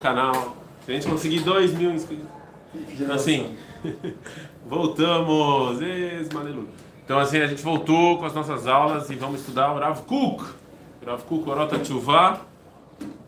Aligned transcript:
canal. 0.00 0.56
Se 0.84 0.92
a 0.92 0.94
gente 0.94 1.08
conseguir 1.08 1.40
2 1.40 1.74
mil 1.74 1.90
inscritos. 1.90 2.28
Assim, 3.12 3.56
voltamos. 4.64 5.80
Então, 7.04 7.18
assim, 7.18 7.38
a 7.38 7.48
gente 7.48 7.62
voltou 7.62 8.16
com 8.16 8.24
as 8.24 8.32
nossas 8.32 8.68
aulas 8.68 9.10
e 9.10 9.16
vamos 9.16 9.40
estudar 9.40 9.72
o 9.72 9.78
Rav 9.80 10.02
Kuk. 10.02 10.44
Rav 11.04 11.24
Kuk, 11.24 11.50
Orota 11.50 11.80
Tchuvá. 11.80 12.42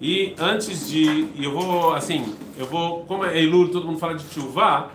E 0.00 0.32
antes 0.38 0.88
de. 0.88 1.28
Eu 1.36 1.50
vou, 1.50 1.92
assim, 1.92 2.36
eu 2.56 2.66
vou. 2.66 3.04
Como 3.04 3.24
é 3.24 3.36
Elul, 3.36 3.70
todo 3.70 3.84
mundo 3.84 3.98
fala 3.98 4.14
de 4.14 4.24
Tchuvá, 4.28 4.90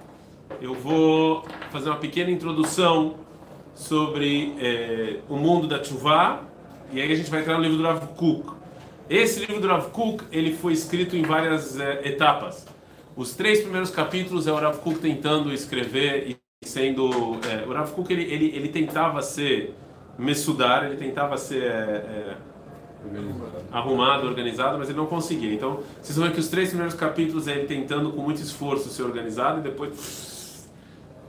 eu 0.61 0.73
vou 0.73 1.45
fazer 1.71 1.89
uma 1.89 1.97
pequena 1.97 2.31
introdução 2.31 3.15
sobre 3.73 4.55
é, 4.61 5.19
o 5.27 5.35
mundo 5.35 5.67
da 5.67 5.79
Tchuvá. 5.79 6.39
E 6.93 7.01
aí 7.01 7.11
a 7.11 7.15
gente 7.15 7.29
vai 7.29 7.41
entrar 7.41 7.57
no 7.57 7.63
livro 7.63 7.77
do 7.77 7.83
Rav 7.83 8.07
Kuk. 8.15 8.54
Esse 9.09 9.39
livro 9.39 9.61
do 9.61 9.67
Rav 9.67 9.89
Kuk 9.91 10.23
ele 10.31 10.55
foi 10.55 10.73
escrito 10.73 11.15
em 11.15 11.21
várias 11.21 11.79
é, 11.79 12.07
etapas. 12.07 12.65
Os 13.15 13.33
três 13.35 13.61
primeiros 13.61 13.91
capítulos 13.91 14.47
é 14.47 14.51
o 14.51 14.55
Rav 14.55 14.77
Kuk 14.79 14.99
tentando 14.99 15.53
escrever 15.53 16.29
e 16.29 16.67
sendo 16.67 17.39
é, 17.47 17.65
o 17.67 17.71
Rav 17.71 17.91
Kuk 17.91 18.11
ele, 18.11 18.23
ele, 18.23 18.55
ele 18.55 18.69
tentava 18.69 19.21
ser 19.21 19.75
messudar, 20.17 20.85
ele 20.85 20.97
tentava 20.97 21.37
ser 21.37 21.63
é, 21.63 22.37
arrumado, 23.71 24.25
organizado, 24.25 24.79
mas 24.79 24.89
ele 24.89 24.97
não 24.97 25.05
conseguia. 25.05 25.53
Então, 25.53 25.81
vocês 26.01 26.17
vão 26.17 26.27
ver 26.27 26.33
que 26.33 26.39
os 26.39 26.47
três 26.47 26.69
primeiros 26.69 26.95
capítulos 26.95 27.47
é 27.47 27.51
ele 27.51 27.67
tentando 27.67 28.11
com 28.11 28.23
muito 28.23 28.41
esforço 28.41 28.89
ser 28.89 29.03
organizado 29.03 29.59
e 29.59 29.63
depois 29.63 30.67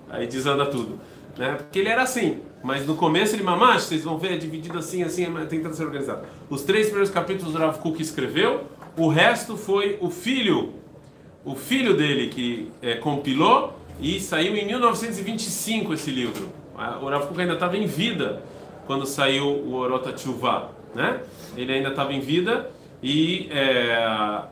aí 0.08 0.27
desanda 0.27 0.64
tudo 0.64 0.98
né? 1.36 1.55
Porque 1.55 1.78
ele 1.78 1.88
era 1.88 2.02
assim, 2.02 2.41
mas 2.66 2.84
no 2.84 2.97
começo 2.97 3.37
ele 3.37 3.45
mamash, 3.45 3.84
vocês 3.84 4.02
vão 4.02 4.19
ver, 4.19 4.33
é 4.33 4.37
dividido 4.37 4.77
assim, 4.77 5.05
assim, 5.05 5.25
tentando 5.48 5.77
ser 5.77 5.84
organizado. 5.84 6.27
Os 6.51 6.62
três 6.62 6.87
primeiros 6.87 7.15
capítulos 7.15 7.52
do 7.52 7.61
Rav 7.61 7.79
Kuk 7.79 8.02
escreveu, 8.02 8.65
o 8.97 9.06
resto 9.06 9.56
foi 9.56 9.97
o 10.01 10.11
filho, 10.11 10.73
o 11.45 11.55
filho 11.55 11.97
dele 11.97 12.27
que 12.27 12.73
é, 12.83 12.97
compilou 12.97 13.79
e 14.01 14.19
saiu 14.19 14.56
em 14.56 14.67
1925 14.67 15.95
esse 15.95 16.11
livro. 16.11 16.48
O 16.75 17.08
Rav 17.08 17.28
Kuk 17.28 17.41
ainda 17.41 17.55
estava 17.55 17.77
em 17.77 17.86
vida 17.86 18.42
quando 18.84 19.06
saiu 19.06 19.47
o 19.47 19.75
Orota 19.75 20.12
Tchuvá, 20.12 20.70
né? 20.92 21.20
Ele 21.56 21.73
ainda 21.73 21.91
estava 21.91 22.12
em 22.12 22.20
vida 22.20 22.69
e 23.01 23.48
é, 23.53 24.42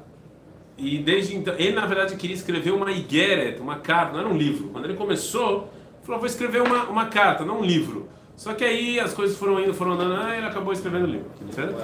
e 0.78 0.98
desde 0.98 1.34
então 1.34 1.54
ele 1.58 1.72
na 1.72 1.84
verdade 1.84 2.14
queria 2.14 2.36
escrever 2.36 2.70
uma 2.70 2.92
igeret, 2.92 3.60
uma 3.60 3.74
carta, 3.80 4.12
não 4.12 4.20
era 4.20 4.28
um 4.28 4.38
livro. 4.38 4.68
Quando 4.68 4.84
ele 4.84 4.94
começou 4.94 5.68
Falou, 6.04 6.20
vou 6.20 6.26
escrever 6.26 6.62
uma, 6.62 6.84
uma 6.84 7.06
carta, 7.06 7.44
não 7.44 7.60
um 7.60 7.64
livro. 7.64 8.08
Só 8.36 8.52
que 8.54 8.64
aí 8.64 9.00
as 9.00 9.12
coisas 9.12 9.36
foram 9.36 9.60
indo, 9.60 9.72
foram 9.72 9.92
andando, 9.92 10.16
ah, 10.16 10.36
ele 10.36 10.46
acabou 10.46 10.72
escrevendo 10.72 11.04
o 11.04 11.10
livro. 11.10 11.30
Certo? 11.50 11.74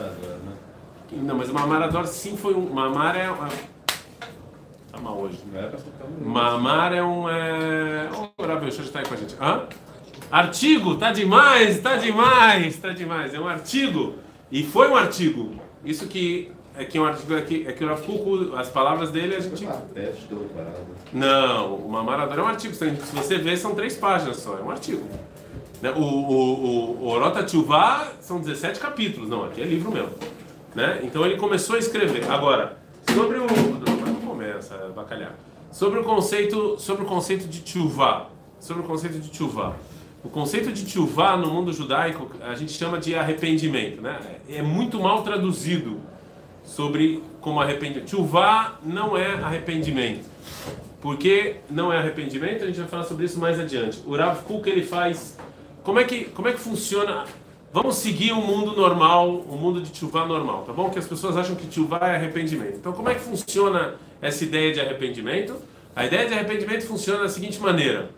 Não, 1.13 1.37
mas 1.37 1.49
o 1.49 1.55
Mamarador 1.55 2.07
sim 2.07 2.37
foi 2.37 2.55
um. 2.55 2.73
Mamar 2.73 3.17
é. 3.17 3.29
Tá 4.93 4.99
mal 4.99 5.19
hoje. 5.19 5.39
Mamar 6.21 6.93
é 6.93 7.03
um. 7.03 7.29
É... 7.29 8.09
Oh, 8.13 8.43
Rabi, 8.43 8.63
deixa 8.63 8.83
eu 8.83 8.85
estar 8.85 9.01
aí 9.01 9.07
com 9.07 9.15
a 9.15 9.17
gente. 9.17 9.37
Hã? 9.41 9.65
Artigo, 10.31 10.97
tá 10.97 11.11
demais, 11.11 11.81
tá 11.81 11.97
demais, 11.97 12.77
tá 12.79 12.91
demais. 12.91 13.35
É 13.35 13.41
um 13.41 13.49
artigo. 13.49 14.15
E 14.53 14.63
foi 14.63 14.89
um 14.89 14.97
artigo. 14.97 15.57
Isso 15.85 16.07
que 16.07 16.53
é 16.81 16.85
que 16.87 16.99
um 16.99 17.05
artigo 17.05 17.35
é 17.35 17.43
que, 17.43 17.67
é 17.69 17.73
que 17.73 17.85
o 17.85 17.89
Rav 17.89 18.03
as 18.57 18.71
palavras 18.71 19.11
dele 19.11 19.37
a 19.37 19.41
gente. 19.41 19.69
Não, 21.13 21.75
uma 21.75 22.03
maratona 22.03 22.41
é 22.41 22.45
um 22.45 22.49
artigo. 22.49 22.75
Se 22.75 22.89
você 22.89 23.37
ver, 23.37 23.59
são 23.59 23.75
três 23.75 23.97
páginas 23.97 24.39
só, 24.39 24.57
é 24.57 24.63
um 24.63 24.71
artigo. 24.71 25.07
Né, 25.83 25.91
o, 25.91 26.01
o, 26.01 26.65
o, 26.65 27.03
o 27.03 27.09
Orota 27.09 27.45
Tchuvá 27.45 28.13
são 28.21 28.41
17 28.41 28.81
capítulos, 28.81 29.29
não, 29.29 29.45
aqui 29.45 29.61
é 29.61 29.65
livro 29.65 29.93
mesmo. 29.93 30.13
Né? 30.75 31.01
Então 31.03 31.27
ele 31.27 31.37
começou 31.37 31.77
a 31.77 31.79
escrever. 31.79 32.31
Agora, 32.31 32.79
sobre 33.13 33.37
o. 33.37 33.47
Não, 33.47 34.13
não 34.13 34.21
começa 34.23 34.75
a 34.75 34.89
bacalhar. 34.89 35.35
Sobre 35.71 36.01
o 36.01 36.03
conceito, 36.03 36.79
sobre 36.79 37.05
o 37.05 37.07
conceito 37.07 37.47
de 37.47 37.61
Tchuvá. 37.61 38.29
Sobre 38.59 38.83
o 38.83 38.87
conceito 38.87 39.19
de 39.19 39.29
Tchuvá. 39.29 39.77
O 40.25 40.31
conceito 40.31 40.73
de 40.73 40.87
Tchuvá 40.87 41.37
no 41.37 41.51
mundo 41.51 41.75
judaico 41.75 42.31
a 42.41 42.55
gente 42.55 42.73
chama 42.73 42.99
de 42.99 43.15
arrependimento. 43.15 44.01
Né? 44.01 44.19
É 44.49 44.63
muito 44.63 44.99
mal 44.99 45.23
traduzido 45.23 46.01
sobre 46.65 47.23
como 47.41 47.61
arrependimento. 47.61 48.11
Chuvá 48.11 48.79
não 48.83 49.17
é 49.17 49.35
arrependimento. 49.35 50.25
Por 51.01 51.17
que 51.17 51.57
não 51.71 51.93
é 51.93 51.99
arrependimento? 51.99 52.63
A 52.63 52.67
gente 52.67 52.79
vai 52.79 52.89
falar 52.89 53.05
sobre 53.05 53.25
isso 53.25 53.39
mais 53.39 53.59
adiante. 53.59 54.03
O 54.07 54.17
Rav 54.17 54.43
Kuk 54.43 54.69
ele 54.69 54.83
faz. 54.83 55.39
Como 55.83 55.99
é 55.99 56.05
que, 56.05 56.25
como 56.25 56.49
é 56.49 56.53
que 56.53 56.61
funciona? 56.61 57.25
Vamos 57.73 57.97
seguir 57.97 58.33
o 58.33 58.39
um 58.39 58.47
mundo 58.47 58.77
normal, 58.77 59.31
o 59.31 59.55
um 59.55 59.57
mundo 59.57 59.81
de 59.81 59.97
chuvá 59.97 60.27
normal, 60.27 60.65
tá 60.65 60.73
bom? 60.73 60.91
Que 60.91 60.99
as 60.99 61.07
pessoas 61.07 61.37
acham 61.37 61.55
que 61.55 61.73
chuvá 61.73 62.01
é 62.03 62.17
arrependimento. 62.17 62.77
Então, 62.77 62.93
como 62.93 63.09
é 63.09 63.15
que 63.15 63.21
funciona 63.21 63.95
essa 64.21 64.45
ideia 64.45 64.73
de 64.73 64.81
arrependimento? 64.81 65.57
A 65.95 66.05
ideia 66.05 66.27
de 66.27 66.35
arrependimento 66.35 66.85
funciona 66.87 67.21
da 67.21 67.29
seguinte 67.29 67.61
maneira: 67.61 68.11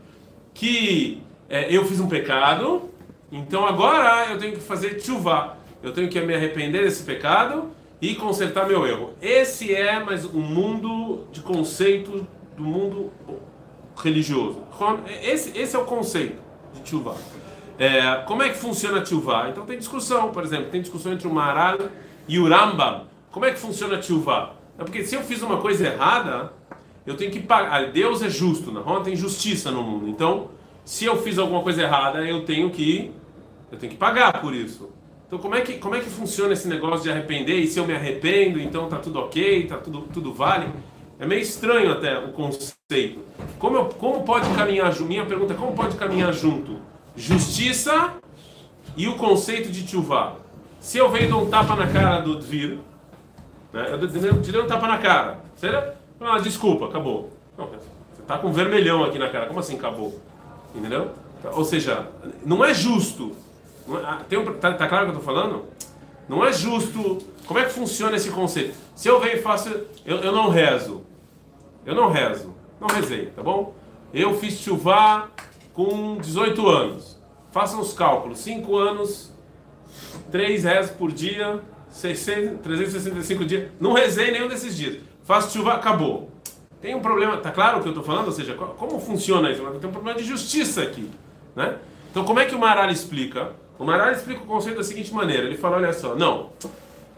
que 0.55 1.23
é, 1.49 1.75
eu 1.75 1.85
fiz 1.85 2.01
um 2.01 2.09
pecado, 2.09 2.91
então 3.31 3.67
agora 3.67 4.33
eu 4.33 4.39
tenho 4.39 4.55
que 4.55 4.61
fazer 4.61 5.01
chuvá. 5.01 5.57
Eu 5.83 5.93
tenho 5.93 6.09
que 6.09 6.21
me 6.21 6.35
arrepender 6.35 6.83
desse 6.83 7.03
pecado 7.03 7.71
e 8.03 8.17
consertar 8.17 8.67
meu 8.67 8.85
erro. 8.85 9.13
Esse 9.23 9.73
é 9.73 10.03
mais 10.03 10.25
um 10.25 10.41
mundo 10.41 11.25
de 11.31 11.41
conceito 11.41 12.27
do 12.57 12.65
mundo 12.65 13.13
religioso. 13.97 14.65
Esse, 15.23 15.57
esse 15.57 15.77
é 15.77 15.79
o 15.79 15.85
conceito 15.85 16.43
de 16.75 16.81
Tchuvah. 16.83 17.15
É, 17.79 18.17
como 18.27 18.43
é 18.43 18.49
que 18.49 18.57
funciona 18.57 18.99
a 18.99 19.03
Tchuvah? 19.03 19.51
Então 19.51 19.65
tem 19.65 19.79
discussão, 19.79 20.33
por 20.33 20.43
exemplo, 20.43 20.67
tem 20.67 20.81
discussão 20.81 21.13
entre 21.13 21.29
o 21.29 21.33
Maral 21.33 21.79
e 22.27 22.41
o 22.41 22.49
Rambam. 22.49 23.07
Como 23.31 23.47
é 23.47 23.53
que 23.53 23.61
funciona 23.61 23.95
a 23.95 24.01
Tchuvah? 24.01 24.55
É 24.77 24.83
porque 24.83 25.05
se 25.05 25.15
eu 25.15 25.23
fiz 25.23 25.41
uma 25.41 25.59
coisa 25.59 25.87
errada, 25.87 26.53
eu 27.07 27.17
tenho 27.17 27.31
que 27.31 27.39
pagar. 27.39 27.93
Deus 27.93 28.21
é 28.21 28.29
justo, 28.29 28.73
não 28.73 29.01
tem 29.05 29.15
justiça 29.15 29.71
no 29.71 29.81
mundo. 29.81 30.09
Então, 30.09 30.51
se 30.85 31.05
eu 31.05 31.23
fiz 31.23 31.39
alguma 31.39 31.63
coisa 31.63 31.83
errada, 31.83 32.27
eu 32.27 32.45
tenho 32.45 32.69
que 32.71 33.13
eu 33.71 33.79
tenho 33.79 33.93
que 33.93 33.99
pagar 33.99 34.41
por 34.41 34.53
isso. 34.53 34.91
Então 35.33 35.41
como 35.41 35.55
é 35.55 35.63
que 35.63 35.79
como 35.79 35.95
é 35.95 36.01
que 36.01 36.11
funciona 36.11 36.53
esse 36.53 36.69
negócio 36.69 37.05
de 37.05 37.11
arrepender 37.11 37.57
e 37.57 37.67
se 37.67 37.79
eu 37.81 37.87
me 37.87 37.95
arrependo, 37.95 38.61
então 38.61 38.87
tá 38.87 38.99
tudo 38.99 39.19
ok, 39.19 39.67
tá 39.67 39.79
tudo 39.79 40.03
tudo 40.13 40.31
vale? 40.31 40.69
É 41.19 41.25
meio 41.25 41.41
estranho 41.41 41.91
até 41.91 42.19
o 42.19 42.33
conceito. 42.33 43.21
Como 43.59 43.79
eu, 43.79 43.87
como 43.87 44.25
pode 44.25 44.47
caminhar 44.55 44.93
junto? 44.93 45.09
Minha 45.09 45.25
pergunta 45.25 45.55
é 45.55 45.57
como 45.57 45.73
pode 45.73 45.97
caminhar 45.97 46.35
junto 46.35 46.77
justiça 47.17 48.13
e 48.95 49.09
o 49.09 49.17
conceito 49.17 49.71
de 49.71 49.87
tchuvá? 49.87 50.35
Se 50.79 50.99
eu 50.99 51.11
venho 51.11 51.31
dar 51.31 51.37
um 51.39 51.47
tapa 51.49 51.77
na 51.77 51.87
cara 51.87 52.21
do 52.21 52.37
Dvir, 52.37 52.77
né? 53.73 53.89
Eu 53.91 54.07
dei 54.07 54.61
um 54.61 54.67
tapa 54.67 54.87
na 54.87 54.99
cara, 54.99 55.39
será? 55.57 55.95
Ah, 56.21 56.41
desculpa, 56.41 56.89
acabou. 56.89 57.31
Não, 57.57 57.69
você 57.69 58.23
tá 58.27 58.37
com 58.37 58.53
vermelhão 58.53 59.03
aqui 59.03 59.19
na 59.19 59.31
cara. 59.31 59.47
Como 59.47 59.61
assim 59.61 59.77
acabou? 59.77 60.21
Entendeu? 60.75 61.11
Ou 61.53 61.65
seja, 61.65 62.07
não 62.45 62.63
é 62.63 62.75
justo 62.75 63.35
tem 64.29 64.39
um, 64.39 64.45
tá, 64.55 64.73
tá 64.75 64.89
claro 64.89 65.05
o 65.05 65.11
que 65.11 65.17
eu 65.17 65.21
estou 65.21 65.35
falando? 65.35 65.67
Não 66.29 66.45
é 66.45 66.53
justo. 66.53 67.19
Como 67.47 67.59
é 67.59 67.65
que 67.65 67.73
funciona 67.73 68.17
esse 68.17 68.31
conceito? 68.31 68.75
Se 68.95 69.09
eu 69.09 69.21
venho 69.21 69.37
e 69.37 69.43
faço. 69.43 69.69
Eu, 70.05 70.19
eu 70.19 70.33
não 70.33 70.49
rezo. 70.49 71.05
Eu 71.85 71.95
não 71.95 72.11
rezo. 72.11 72.55
Não 72.81 72.89
rezei, 72.89 73.27
tá 73.27 73.43
bom? 73.43 73.75
Eu 74.13 74.39
fiz 74.39 74.59
chuvá 74.59 75.29
com 75.73 76.17
18 76.19 76.69
anos. 76.69 77.21
Façam 77.51 77.81
os 77.81 77.93
cálculos. 77.93 78.39
5 78.39 78.77
anos, 78.77 79.33
3 80.31 80.65
rezos 80.65 80.93
por 80.93 81.13
dia, 81.13 81.61
600, 81.91 82.61
365 82.61 83.45
dias. 83.45 83.71
Não 83.81 83.93
rezei 83.93 84.31
nenhum 84.31 84.49
desses 84.49 84.77
dias. 84.77 85.01
Faço 85.25 85.57
chuva, 85.57 85.75
acabou. 85.75 86.31
Tem 86.81 86.95
um 86.95 87.01
problema, 87.01 87.37
tá 87.37 87.53
claro 87.53 87.79
o 87.79 87.81
que 87.81 87.89
eu 87.89 87.93
estou 87.93 88.05
falando? 88.05 88.27
Ou 88.27 88.33
seja, 88.33 88.55
como 88.55 88.99
funciona 88.99 89.51
isso? 89.51 89.63
Tem 89.63 89.89
um 89.89 89.93
problema 89.93 90.19
de 90.19 90.25
justiça 90.25 90.83
aqui. 90.83 91.09
Né? 91.55 91.79
Então, 92.11 92.25
como 92.25 92.41
é 92.41 92.45
que 92.45 92.55
o 92.55 92.59
Maral 92.59 92.91
explica? 92.91 93.53
O 93.79 93.85
Maral 93.85 94.13
explica 94.13 94.43
o 94.43 94.47
conceito 94.47 94.77
da 94.77 94.85
seguinte 94.85 95.13
maneira: 95.13 95.45
ele 95.45 95.57
fala, 95.57 95.77
olha 95.77 95.93
só, 95.93 96.15
não, 96.15 96.51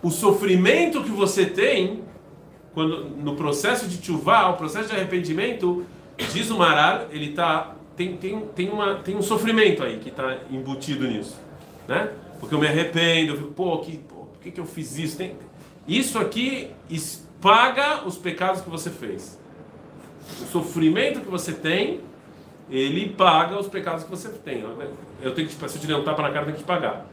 o 0.02 0.10
sofrimento 0.10 1.02
que 1.02 1.10
você 1.10 1.46
tem 1.46 2.02
quando 2.74 3.08
no 3.08 3.36
processo 3.36 3.86
de 3.86 4.04
chuvá, 4.04 4.50
o 4.50 4.56
processo 4.56 4.88
de 4.88 4.96
arrependimento, 4.96 5.86
diz 6.32 6.50
o 6.50 6.58
Maral, 6.58 7.06
ele 7.10 7.32
tá 7.32 7.76
tem, 7.96 8.16
tem, 8.16 8.40
tem, 8.46 8.68
uma, 8.68 8.96
tem 8.96 9.16
um 9.16 9.22
sofrimento 9.22 9.84
aí 9.84 9.98
que 9.98 10.08
está 10.08 10.38
embutido 10.50 11.06
nisso, 11.06 11.38
né? 11.86 12.10
Porque 12.40 12.52
eu 12.52 12.58
me 12.58 12.66
arrependo, 12.66 13.32
eu 13.32 13.36
fico, 13.36 13.52
pô, 13.52 13.78
que, 13.78 13.98
pô 13.98 14.14
por 14.26 14.40
que, 14.40 14.50
que 14.50 14.60
eu 14.60 14.66
fiz 14.66 14.98
isso? 14.98 15.16
Tem, 15.16 15.36
isso 15.86 16.18
aqui 16.18 16.70
paga 17.40 18.04
os 18.04 18.18
pecados 18.18 18.60
que 18.60 18.68
você 18.68 18.90
fez. 18.90 19.38
O 20.42 20.46
sofrimento 20.46 21.20
que 21.20 21.30
você 21.30 21.52
tem 21.52 22.00
ele 22.70 23.10
paga 23.10 23.58
os 23.58 23.68
pecados 23.68 24.04
que 24.04 24.10
você 24.10 24.28
tem. 24.28 24.64
Eu 25.22 25.34
tenho 25.34 25.48
que, 25.48 25.54
se 25.54 25.78
eu 25.78 25.86
der 25.86 25.96
um 25.96 26.04
tapa 26.04 26.22
na 26.22 26.28
cara, 26.28 26.42
eu 26.42 26.46
tenho 26.46 26.58
que 26.58 26.64
pagar. 26.64 27.06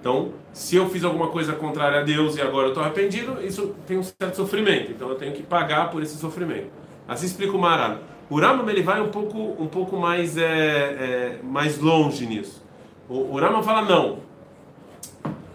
Então, 0.00 0.32
se 0.52 0.76
eu 0.76 0.88
fiz 0.88 1.04
alguma 1.04 1.28
coisa 1.28 1.52
contrária 1.52 2.00
a 2.00 2.02
Deus 2.02 2.36
e 2.36 2.42
agora 2.42 2.66
eu 2.66 2.68
estou 2.70 2.82
arrependido, 2.82 3.38
isso 3.44 3.74
tem 3.86 3.98
um 3.98 4.02
certo 4.02 4.34
sofrimento. 4.34 4.90
Então, 4.90 5.08
eu 5.08 5.14
tenho 5.14 5.32
que 5.32 5.42
pagar 5.42 5.90
por 5.90 6.02
esse 6.02 6.16
sofrimento. 6.16 6.68
Assim 7.06 7.26
explica 7.26 7.56
o 7.56 7.58
Maran. 7.58 7.98
O 8.28 8.40
Rambam 8.40 8.68
ele 8.70 8.82
vai 8.82 9.00
um 9.00 9.08
pouco, 9.08 9.38
um 9.62 9.66
pouco 9.66 9.96
mais, 9.96 10.36
é, 10.36 10.42
é, 10.42 11.38
mais 11.42 11.78
longe 11.78 12.26
nisso. 12.26 12.64
O, 13.08 13.36
o 13.36 13.62
fala 13.62 13.82
não. 13.82 14.20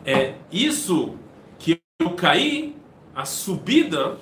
É 0.06 0.36
isso 0.51 1.15
que 1.57 1.81
eu 2.00 2.12
caí, 2.12 2.77
a 3.15 3.25
subida 3.25 4.18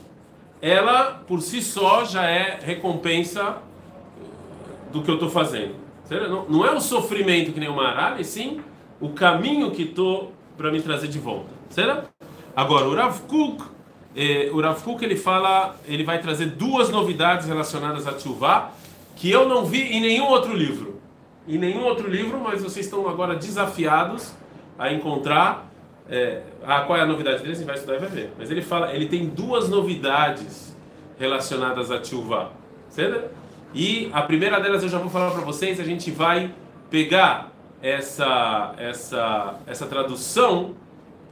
ela 0.62 1.24
por 1.28 1.42
si 1.42 1.62
só 1.62 2.06
já 2.06 2.24
é 2.24 2.60
recompensa 2.60 3.58
do 4.92 5.04
que 5.04 5.12
eu 5.12 5.16
estou 5.16 5.30
fazendo. 5.30 5.85
Não, 6.50 6.66
é 6.66 6.72
o 6.72 6.80
sofrimento 6.80 7.52
que 7.52 7.60
nem 7.60 7.70
uma 7.70 7.88
arara, 7.88 8.22
e 8.22 8.26
sim 8.26 8.62
o 9.00 9.10
caminho 9.10 9.72
que 9.72 9.84
estou 9.84 10.32
para 10.58 10.72
me 10.72 10.82
trazer 10.82 11.08
de 11.08 11.20
volta. 11.20 11.50
Certo? 11.70 12.10
Agora, 12.56 12.88
o 12.88 12.96
Rav 12.96 13.20
Kuk, 13.22 13.64
eh, 14.16 14.50
o 14.54 14.62
Rav 14.62 14.82
Kuk 14.82 15.04
ele 15.04 15.16
fala, 15.16 15.76
ele 15.86 16.04
vai 16.04 16.20
trazer 16.20 16.48
duas 16.48 16.90
novidades 16.90 17.48
relacionadas 17.48 18.08
a 18.08 18.14
Tchuvá 18.14 18.72
que 19.16 19.30
eu 19.30 19.48
não 19.48 19.66
vi 19.66 19.82
em 19.82 20.02
nenhum 20.02 20.28
outro 20.28 20.54
livro. 20.54 21.02
Em 21.48 21.58
nenhum 21.58 21.84
outro 21.84 22.10
livro, 22.10 22.40
mas 22.40 22.62
vocês 22.62 22.86
estão 22.86 23.08
agora 23.08 23.36
desafiados 23.36 24.34
a 24.78 24.92
encontrar 24.92 25.70
é, 26.08 26.44
ah, 26.64 26.82
qual 26.82 26.98
é 26.98 27.02
a 27.02 27.06
novidade 27.06 27.42
dele? 27.42 27.56
Você 27.56 27.64
vai 27.64 27.76
estudar 27.76 27.96
e 27.96 28.00
vai 28.00 28.10
ver. 28.10 28.32
Mas 28.38 28.52
ele 28.52 28.62
fala, 28.62 28.94
ele 28.94 29.08
tem 29.08 29.28
duas 29.28 29.70
novidades 29.70 30.76
relacionadas 31.18 31.90
a 31.92 32.00
Tchuvá. 32.00 32.52
Certo? 32.90 33.30
E 33.76 34.10
a 34.14 34.22
primeira 34.22 34.58
delas 34.62 34.82
eu 34.84 34.88
já 34.88 34.98
vou 34.98 35.10
falar 35.10 35.32
para 35.32 35.42
vocês. 35.42 35.82
A 35.82 35.84
gente 35.84 36.10
vai 36.10 36.50
pegar 36.90 37.52
essa, 37.82 38.74
essa, 38.78 39.60
essa 39.68 39.86
tradução 39.86 40.76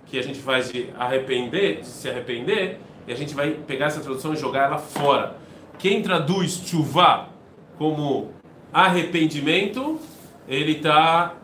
que 0.05 0.19
a 0.19 0.21
gente 0.21 0.39
faz 0.39 0.69
de 0.69 0.89
arrepender, 0.99 1.79
de 1.79 1.87
se 1.87 2.09
arrepender, 2.09 2.81
e 3.07 3.13
a 3.13 3.15
gente 3.15 3.33
vai 3.33 3.51
pegar 3.51 3.85
essa 3.85 4.01
tradução 4.01 4.33
e 4.33 4.35
jogar 4.35 4.65
ela 4.65 4.77
fora. 4.77 5.37
Quem 5.79 6.01
traduz 6.01 6.59
Tchuvá 6.59 7.29
como 7.77 8.31
arrependimento, 8.73 9.97
ele 10.45 10.75
tá 10.75 11.35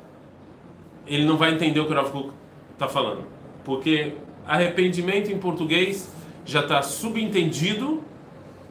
ele 1.08 1.26
não 1.26 1.38
vai 1.38 1.54
entender 1.54 1.80
o 1.80 1.86
que 1.86 1.94
o 1.94 1.96
Rav 1.96 2.32
está 2.74 2.90
falando. 2.90 3.24
Porque 3.64 4.16
arrependimento 4.46 5.32
em 5.32 5.40
português 5.40 6.14
já 6.46 6.60
está 6.60 6.82
subentendido 6.82 8.04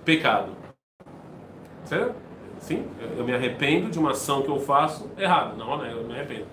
pecado. 0.05 0.58
Certo? 1.89 2.15
Sim, 2.61 2.85
eu 3.17 3.25
me 3.25 3.33
arrependo 3.35 3.91
de 3.91 3.99
uma 3.99 4.11
ação 4.11 4.43
que 4.43 4.49
eu 4.49 4.61
faço 4.61 5.11
errada. 5.17 5.55
Não, 5.57 5.79
né? 5.79 5.93
Eu 5.93 6.05
me 6.05 6.13
arrependo. 6.13 6.45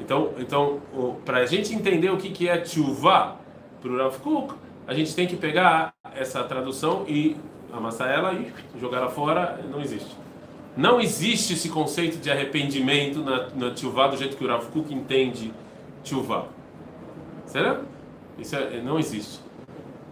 Então, 0.00 0.32
então 0.38 0.80
para 1.24 1.38
a 1.38 1.46
gente 1.46 1.72
entender 1.72 2.10
o 2.10 2.16
que, 2.16 2.30
que 2.30 2.48
é 2.48 2.58
tshuva 2.58 3.36
para 3.80 3.90
o 3.90 3.96
Rav 3.96 4.18
Kuk, 4.18 4.54
a 4.86 4.92
gente 4.92 5.14
tem 5.14 5.28
que 5.28 5.36
pegar 5.36 5.94
essa 6.16 6.42
tradução 6.42 7.04
e 7.06 7.36
amassar 7.72 8.10
ela 8.10 8.32
e 8.32 8.52
jogar 8.80 8.98
ela 8.98 9.10
fora. 9.10 9.60
Não 9.70 9.80
existe. 9.80 10.16
Não 10.76 11.00
existe 11.00 11.52
esse 11.52 11.68
conceito 11.68 12.18
de 12.18 12.28
arrependimento 12.28 13.20
na, 13.20 13.48
na 13.54 13.70
tshuva 13.70 14.08
do 14.08 14.16
jeito 14.16 14.36
que 14.36 14.44
o 14.44 14.48
Rav 14.48 14.66
Kuk 14.72 14.92
entende 14.92 15.52
tshuva. 16.02 16.48
Será? 17.46 17.80
Isso 18.36 18.56
é, 18.56 18.80
não 18.82 18.98
existe. 18.98 19.38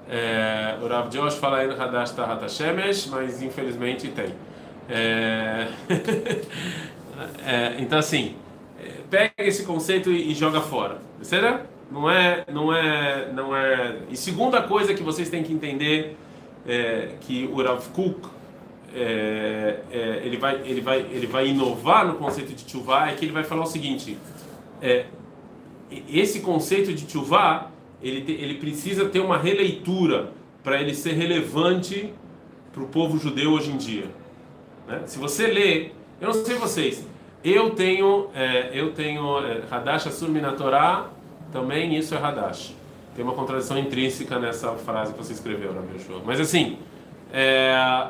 É, 0.09 0.77
o 0.81 0.87
Rav 0.87 1.09
Josh 1.09 1.35
fala 1.37 1.65
em 1.65 1.71
Hadash 1.71 2.13
Tahat 2.13 2.43
mas 3.11 3.43
infelizmente 3.43 4.09
tem. 4.09 4.33
É, 4.89 5.69
é, 7.47 7.77
então 7.79 7.99
assim, 7.99 8.35
pega 9.11 9.33
esse 9.39 9.65
conceito 9.65 10.11
e, 10.11 10.33
e 10.33 10.35
joga 10.35 10.61
fora. 10.61 11.01
Será? 11.23 11.67
Não 11.91 12.11
é, 12.11 12.45
não 12.51 12.75
é, 12.75 13.31
não 13.33 13.57
é. 13.57 13.99
E 14.11 14.17
segunda 14.17 14.63
coisa 14.63 14.95
que 14.95 15.03
vocês 15.03 15.29
têm 15.29 15.43
que 15.43 15.53
entender 15.53 16.17
é 16.67 17.11
que 17.21 17.49
o 17.53 17.63
Rav 17.63 17.87
Kuk 17.91 18.29
é, 18.95 19.81
é, 19.91 20.23
ele 20.25 20.37
vai, 20.37 20.61
ele 20.65 20.81
vai, 20.81 21.01
ele 21.01 21.27
vai 21.27 21.49
inovar 21.49 22.07
no 22.07 22.15
conceito 22.15 22.55
de 22.55 22.65
Tchuvah 22.65 23.11
é 23.11 23.15
que 23.15 23.25
ele 23.25 23.33
vai 23.33 23.45
falar 23.45 23.63
o 23.63 23.67
seguinte: 23.67 24.19
é, 24.81 25.07
esse 26.09 26.41
conceito 26.41 26.93
de 26.93 27.07
Tchuvá, 27.07 27.71
ele, 28.03 28.23
te, 28.23 28.33
ele 28.33 28.55
precisa 28.55 29.07
ter 29.07 29.21
uma 29.21 29.39
releitura 29.39 30.33
para 30.63 30.81
ele 30.81 30.95
ser 30.95 31.13
relevante 31.13 32.13
para 32.73 32.83
o 32.83 32.89
povo 32.89 33.19
judeu 33.19 33.53
hoje 33.53 33.71
em 33.71 33.77
dia. 33.77 34.07
Né? 34.93 35.03
Se 35.07 35.19
você 35.19 35.47
lê, 35.47 35.91
eu 36.21 36.29
não 36.29 36.35
sei 36.35 36.57
vocês, 36.57 37.07
eu 37.43 37.71
tenho, 37.71 38.29
é, 38.35 38.71
eu 38.73 38.93
tenho 38.93 39.39
é, 39.45 39.63
Hadash 39.71 40.07
também 41.51 41.97
isso 41.97 42.15
é 42.15 42.19
Hadash. 42.19 42.75
Tem 43.15 43.25
uma 43.25 43.35
contradição 43.35 43.79
intrínseca 43.79 44.39
nessa 44.39 44.73
frase 44.73 45.13
que 45.13 45.19
você 45.19 45.33
escreveu, 45.33 45.75
Rabi 45.75 45.97
Yoshua. 45.97 46.23
Mas 46.25 46.41
assim, 46.41 46.79
é, 47.33 48.09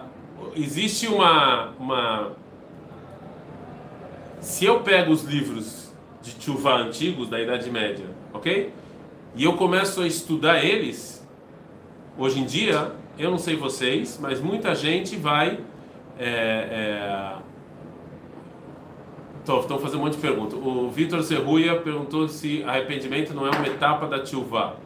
existe 0.55 1.09
uma, 1.09 1.71
uma... 1.79 2.33
Se 4.41 4.65
eu 4.65 4.81
pego 4.81 5.13
os 5.13 5.25
livros 5.25 5.93
de 6.21 6.35
Tchuvá 6.35 6.77
antigos 6.77 7.29
da 7.29 7.41
Idade 7.41 7.71
Média, 7.71 8.07
ok? 8.33 8.73
E 9.35 9.45
eu 9.45 9.55
começo 9.55 10.03
a 10.03 10.07
estudar 10.07 10.65
eles, 10.65 11.27
hoje 12.17 12.39
em 12.39 12.45
dia, 12.45 12.93
eu 13.19 13.31
não 13.31 13.39
sei 13.39 13.57
vocês, 13.57 14.19
mas 14.21 14.41
muita 14.41 14.75
gente 14.75 15.17
vai. 15.17 15.59
É, 16.19 16.29
é... 16.29 17.53
Fazendo 19.81 20.01
um 20.01 20.05
monte 20.05 20.15
de 20.15 20.21
perguntas. 20.21 20.55
O 20.55 20.89
Vitor 20.89 21.23
Serruia 21.23 21.75
perguntou 21.81 22.29
se 22.29 22.63
arrependimento 22.63 23.35
não 23.35 23.47
é 23.47 23.51
uma 23.51 23.67
etapa 23.67 24.07
da 24.07 24.21
Tchuvá. 24.21 24.77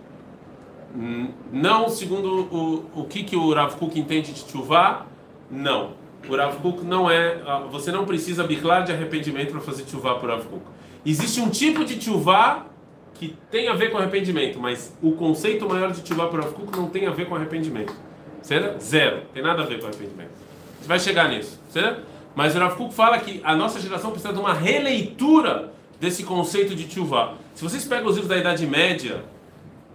Não, 1.53 1.91
segundo 1.91 2.49
o, 2.51 3.01
o 3.01 3.05
que, 3.05 3.23
que 3.23 3.37
o 3.37 3.53
Rav 3.53 3.77
Kuk 3.77 4.01
entende 4.01 4.33
de 4.33 4.45
Tchuvá, 4.47 5.05
não. 5.51 5.93
O 6.27 6.35
Rav 6.35 6.57
Kuk 6.63 6.85
não 6.85 7.11
é. 7.11 7.39
Você 7.71 7.93
não 7.93 8.07
precisa 8.07 8.45
biclar 8.45 8.85
de 8.85 8.93
arrependimento 8.93 9.51
para 9.51 9.61
fazer 9.61 9.85
Tchuvá 9.85 10.15
o 10.15 10.27
Rav 10.27 10.47
Kuk. 10.47 10.63
Existe 11.07 11.41
um 11.41 11.49
tipo 11.49 11.85
de 11.85 11.99
tchuvá 11.99 12.67
que 13.15 13.37
tem 13.49 13.69
a 13.69 13.75
ver 13.75 13.91
com 13.93 13.99
arrependimento, 13.99 14.59
mas 14.59 14.93
o 15.01 15.13
conceito 15.13 15.69
maior 15.69 15.93
de 15.93 16.03
tchuvá 16.03 16.27
por 16.27 16.41
Avkuk 16.41 16.77
não 16.77 16.89
tem 16.89 17.07
a 17.07 17.11
ver 17.11 17.27
com 17.27 17.37
arrependimento. 17.37 17.95
Certo? 18.43 18.81
Zero. 18.81 19.23
Tem 19.33 19.43
nada 19.43 19.63
a 19.63 19.67
ver 19.67 19.81
com 19.81 19.87
arrependimento. 19.87 20.46
Vai 20.87 20.99
chegar 20.99 21.29
nisso. 21.29 21.61
Certo? 21.71 22.03
Mas 22.35 22.55
o 22.55 22.59
Rav 22.59 22.91
fala 22.91 23.19
que 23.19 23.41
a 23.43 23.57
nossa 23.57 23.81
geração 23.81 24.11
precisa 24.11 24.33
de 24.33 24.39
uma 24.39 24.53
releitura 24.53 25.73
desse 25.99 26.23
conceito 26.23 26.75
de 26.75 26.85
tchuvá. 26.87 27.35
Se 27.55 27.65
vocês 27.65 27.85
pegam 27.85 28.09
os 28.09 28.15
livros 28.15 28.29
da 28.29 28.37
Idade 28.37 28.67
Média, 28.67 29.25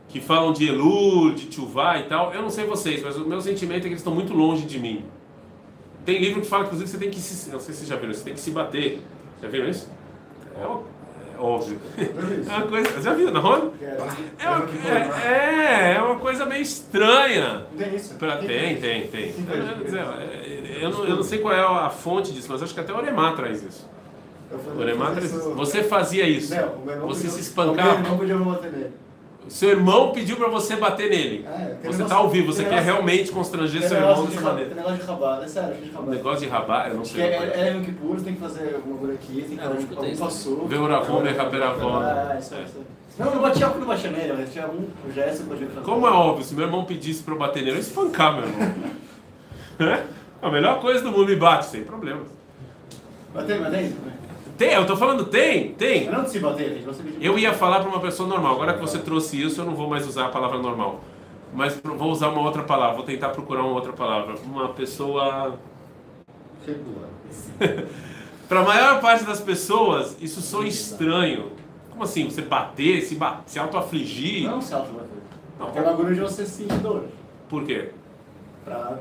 que 0.09 0.19
falam 0.19 0.51
de 0.51 0.67
Elul, 0.67 1.35
de 1.35 1.45
tchuvá 1.45 1.99
e 1.99 2.03
tal, 2.03 2.33
eu 2.33 2.41
não 2.41 2.49
sei 2.49 2.65
vocês, 2.65 3.03
mas 3.03 3.15
o 3.15 3.25
meu 3.25 3.39
sentimento 3.39 3.79
é 3.79 3.81
que 3.81 3.87
eles 3.89 3.99
estão 3.99 4.13
muito 4.13 4.33
longe 4.33 4.65
de 4.65 4.79
mim. 4.79 5.05
Tem 6.03 6.19
livro 6.19 6.41
que 6.41 6.47
fala, 6.47 6.65
inclusive, 6.65 6.89
que 6.89 6.97
você 6.97 6.97
tem 6.97 7.11
que 7.11 7.19
se... 7.19 7.51
Não 7.51 7.59
sei 7.59 7.73
se 7.73 7.81
vocês 7.81 7.89
já 7.89 7.95
viram, 7.95 8.13
você 8.13 8.23
tem 8.23 8.33
que 8.33 8.39
se 8.39 8.49
bater. 8.49 9.01
Já 9.39 9.47
viram 9.47 9.69
isso? 9.69 9.87
É 10.59 10.65
óbvio. 11.41 11.79
É 11.97 12.55
uma 12.55 12.67
coisa, 12.67 13.01
já 13.01 13.13
viu, 13.13 13.31
não? 13.31 13.73
É 14.39 14.49
uma, 14.49 15.25
é, 15.25 15.95
é 15.95 16.01
uma 16.01 16.15
coisa 16.17 16.45
meio 16.45 16.61
estranha. 16.61 17.65
Tem 17.77 17.95
isso? 17.95 18.13
Pra, 18.15 18.37
tem, 18.37 18.77
tem, 18.77 19.07
tem. 19.07 19.33
Eu 20.81 20.89
não, 20.89 21.05
eu 21.05 21.15
não 21.17 21.23
sei 21.23 21.39
qual 21.39 21.53
é 21.53 21.61
a 21.61 21.89
fonte 21.89 22.31
disso, 22.31 22.47
mas 22.51 22.61
acho 22.63 22.73
que 22.73 22.79
até 22.79 22.93
o 22.93 22.97
Oremar 22.97 23.35
traz 23.35 23.63
isso. 23.63 23.89
O 24.75 24.79
Oremar 24.79 25.11
traz 25.11 25.31
isso. 25.33 25.53
Você 25.55 25.83
fazia 25.83 26.27
isso. 26.27 26.53
Você 27.07 27.29
se 27.29 27.41
espancava. 27.41 27.99
Não 27.99 28.17
podia 28.17 28.35
me 28.35 28.45
bater 28.45 28.71
nele. 28.71 28.91
Seu 29.49 29.69
irmão 29.69 30.11
pediu 30.11 30.37
para 30.37 30.47
você 30.47 30.75
bater 30.75 31.09
nele. 31.09 31.45
É, 31.45 31.77
você 31.83 32.03
está 32.03 32.15
ao 32.15 32.29
vivo, 32.29 32.53
você 32.53 32.63
quer 32.63 32.69
negócio, 32.69 32.93
realmente 32.93 33.31
constranger 33.31 33.87
seu 33.87 33.97
irmão 33.97 34.25
dessa 34.25 34.41
maneira. 34.41 34.69
Tem 34.69 34.77
negócio 34.77 34.97
de 34.99 35.05
rabar, 35.05 35.43
é 35.43 35.47
sério, 35.47 35.75
de. 35.75 36.09
Negócio 36.09 36.39
de 36.39 36.47
rabar, 36.47 36.89
eu 36.89 36.95
não 36.95 37.05
sei. 37.05 37.21
É, 37.21 37.25
é, 37.25 37.77
é 37.77 37.81
que 37.83 37.91
puro, 37.91 38.21
tem 38.21 38.35
que 38.35 38.39
fazer 38.39 38.75
alguma 38.75 38.97
coisa 38.97 39.13
aqui, 39.13 39.41
tem 39.41 39.57
que 39.57 39.63
fazer 39.63 40.13
um 40.13 40.17
passou. 40.17 40.67
Ver 40.67 40.77
o 40.77 40.87
Ravon, 40.87 41.21
ver 41.21 41.35
Caperavon. 41.35 42.03
É, 42.03 42.39
isso, 42.39 42.55
isso. 42.55 42.85
Não, 43.19 43.35
não 43.35 43.41
batia 43.41 43.67
porque 43.67 43.79
não 43.79 43.87
batia 43.87 44.11
nele, 44.11 44.33
mas 44.37 44.53
tinha 44.53 44.67
um, 44.67 44.87
gesto 45.13 45.43
que 45.43 45.49
podia 45.49 45.67
fazer. 45.67 45.81
Como 45.81 46.07
é 46.07 46.11
óbvio, 46.11 46.45
se 46.45 46.55
meu 46.55 46.65
irmão 46.65 46.85
pedisse 46.85 47.23
para 47.23 47.33
eu 47.33 47.37
bater 47.37 47.59
nele, 47.59 47.71
eu 47.71 47.75
ia 47.75 47.81
espancar 47.81 48.35
meu 48.35 48.47
irmão. 48.47 48.73
é? 49.93 50.03
A 50.41 50.49
melhor 50.49 50.79
coisa 50.79 51.03
do 51.03 51.11
mundo 51.11 51.27
me 51.27 51.35
bate, 51.35 51.65
sem 51.65 51.83
problemas. 51.83 52.27
Batei, 53.33 53.59
batei. 53.59 53.93
Tem, 54.57 54.73
eu 54.73 54.85
tô 54.85 54.95
falando 54.95 55.25
tem, 55.25 55.73
tem. 55.73 56.05
Eu 56.05 56.13
não 56.13 56.27
se 56.27 56.39
bater, 56.39 56.83
você 56.83 57.03
Eu 57.19 57.37
ia 57.37 57.53
falar 57.53 57.79
para 57.79 57.89
uma 57.89 57.99
pessoa 57.99 58.27
normal. 58.27 58.55
Agora 58.55 58.73
que 58.73 58.81
você 58.81 58.99
trouxe 58.99 59.41
isso, 59.41 59.61
eu 59.61 59.65
não 59.65 59.75
vou 59.75 59.89
mais 59.89 60.07
usar 60.07 60.25
a 60.25 60.29
palavra 60.29 60.57
normal. 60.57 61.01
Mas 61.53 61.79
vou 61.83 62.11
usar 62.11 62.29
uma 62.29 62.41
outra 62.41 62.63
palavra, 62.63 62.95
vou 62.95 63.05
tentar 63.05 63.29
procurar 63.29 63.61
uma 63.61 63.73
outra 63.73 63.91
palavra. 63.91 64.35
Uma 64.45 64.69
pessoa. 64.69 65.59
para 68.47 68.59
a 68.59 68.63
maior 68.63 69.01
parte 69.01 69.23
das 69.23 69.39
pessoas, 69.41 70.15
isso 70.21 70.41
soa 70.41 70.67
estranho. 70.67 71.51
Como 71.89 72.03
assim? 72.03 72.25
Você 72.25 72.41
bater, 72.41 73.01
se, 73.01 73.15
bater, 73.15 73.43
se 73.47 73.59
auto-afligir? 73.59 74.49
Não 74.49 74.61
se 74.61 74.73
auto-afligir. 74.73 75.21
Aquela 75.59 75.91
bagulho 75.91 76.15
de 76.15 76.21
você 76.21 76.45
sentir 76.45 76.77
dor. 76.79 77.05
Por 77.49 77.63
quê? 77.63 77.91
Pra 78.63 78.97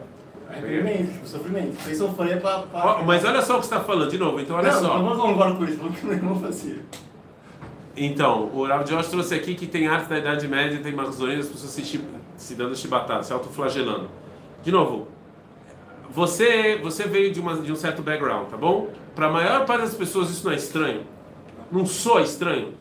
Arrependimento, 0.50 1.12
tipo, 1.12 1.28
sofrimento. 1.28 1.76
Fez 1.76 1.99
sofrer 1.99 2.40
pra. 2.40 2.59
pra... 2.59 3.00
Oh, 3.00 3.04
mas 3.04 3.25
olha 3.25 3.40
só 3.40 3.57
o 3.57 3.61
que 3.61 3.66
você 3.66 3.75
está 3.75 3.85
falando, 3.85 4.11
de 4.11 4.19
novo, 4.19 4.40
então 4.40 4.57
olha 4.57 4.73
não, 4.73 4.80
só. 4.80 4.99
Não, 4.99 5.16
não 5.16 5.21
concordo 5.28 5.57
com 5.57 5.64
isso, 5.64 5.76
falando 5.78 5.95
que 5.95 6.04
meu 6.04 6.14
irmão 6.14 6.40
fazia. 6.40 6.85
Então, 7.97 8.50
o 8.52 8.66
Rav 8.66 8.85
Josh 8.85 9.09
trouxe 9.09 9.35
aqui 9.35 9.54
que 9.54 9.66
tem 9.66 9.87
arte 9.87 10.09
da 10.09 10.19
Idade 10.19 10.49
Média, 10.49 10.80
tem 10.83 10.92
Marzorina, 10.92 11.40
as 11.40 11.49
pessoas 11.49 11.71
se, 11.71 12.04
se 12.37 12.54
dando 12.54 12.75
chibatadas, 12.75 13.26
se 13.26 13.33
autoflagelando. 13.33 14.09
De 14.62 14.73
novo, 14.73 15.09
você, 16.11 16.78
você 16.83 17.07
veio 17.07 17.33
de, 17.33 17.40
uma, 17.40 17.57
de 17.57 17.71
um 17.71 17.76
certo 17.76 18.02
background, 18.02 18.49
tá 18.49 18.57
bom? 18.57 18.88
Para 19.14 19.26
a 19.26 19.30
maior 19.30 19.64
parte 19.66 19.83
das 19.83 19.95
pessoas 19.95 20.30
isso 20.30 20.45
não 20.45 20.52
é 20.52 20.57
estranho. 20.57 21.02
Não 21.71 21.87
soa 21.87 22.23
estranho. 22.23 22.75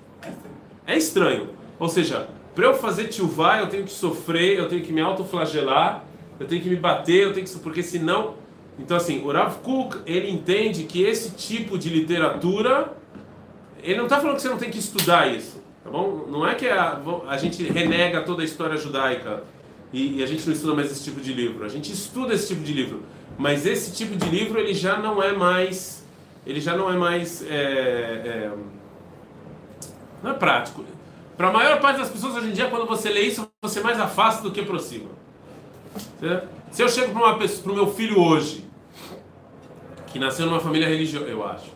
É 0.87 0.97
estranho. 0.97 1.49
Ou 1.79 1.87
seja, 1.87 2.27
para 2.55 2.65
eu 2.65 2.73
fazer 2.73 3.05
tchuvá, 3.05 3.59
eu 3.59 3.67
tenho 3.67 3.83
que 3.83 3.91
sofrer, 3.91 4.57
eu 4.57 4.67
tenho 4.67 4.81
que 4.81 4.91
me 4.91 5.01
autoflagelar 5.01 6.03
eu 6.39 6.47
tenho 6.47 6.61
que 6.61 6.69
me 6.69 6.77
bater, 6.77 7.23
eu 7.23 7.33
tenho 7.33 7.45
que 7.45 7.59
porque 7.59 7.83
senão, 7.83 8.35
então 8.77 8.95
assim, 8.95 9.21
o 9.23 9.31
Rav 9.31 9.57
Kuk 9.57 9.99
ele 10.05 10.31
entende 10.31 10.85
que 10.85 11.03
esse 11.03 11.31
tipo 11.31 11.77
de 11.77 11.89
literatura, 11.89 12.95
ele 13.83 13.97
não 13.97 14.05
está 14.05 14.19
falando 14.19 14.37
que 14.37 14.41
você 14.41 14.49
não 14.49 14.57
tem 14.57 14.71
que 14.71 14.79
estudar 14.79 15.27
isso, 15.27 15.61
tá 15.83 15.89
bom? 15.89 16.27
Não 16.29 16.47
é 16.47 16.55
que 16.55 16.67
a, 16.67 17.01
a 17.27 17.37
gente 17.37 17.61
renega 17.63 18.21
toda 18.21 18.41
a 18.41 18.45
história 18.45 18.77
judaica 18.77 19.43
e, 19.91 20.19
e 20.19 20.23
a 20.23 20.25
gente 20.25 20.45
não 20.45 20.53
estuda 20.53 20.73
mais 20.73 20.91
esse 20.91 21.03
tipo 21.03 21.19
de 21.19 21.33
livro. 21.33 21.65
A 21.65 21.69
gente 21.69 21.91
estuda 21.91 22.33
esse 22.33 22.47
tipo 22.47 22.63
de 22.63 22.73
livro, 22.73 23.03
mas 23.37 23.65
esse 23.65 23.93
tipo 23.93 24.15
de 24.15 24.29
livro 24.29 24.59
ele 24.59 24.73
já 24.73 24.97
não 24.97 25.21
é 25.21 25.33
mais, 25.33 26.05
ele 26.45 26.61
já 26.61 26.75
não 26.75 26.89
é 26.89 26.95
mais, 26.95 27.43
é, 27.43 27.53
é, 27.53 28.51
não 30.23 30.31
é 30.31 30.33
prático. 30.35 30.85
Para 31.35 31.49
a 31.49 31.51
maior 31.53 31.79
parte 31.79 31.99
das 31.99 32.09
pessoas 32.09 32.35
hoje 32.35 32.49
em 32.49 32.51
dia, 32.51 32.69
quando 32.69 32.85
você 32.85 33.09
lê 33.09 33.21
isso, 33.21 33.49
você 33.61 33.79
mais 33.81 33.99
afasta 33.99 34.43
do 34.43 34.51
que 34.51 34.59
aproxima. 34.59 35.18
Se 36.71 36.83
eu 36.83 36.89
chego 36.89 37.13
para 37.13 37.71
o 37.71 37.75
meu 37.75 37.87
filho 37.93 38.21
hoje, 38.21 38.65
que 40.07 40.19
nasceu 40.19 40.45
numa 40.45 40.59
família 40.59 40.87
religiosa, 40.87 41.25
eu 41.27 41.45
acho, 41.45 41.71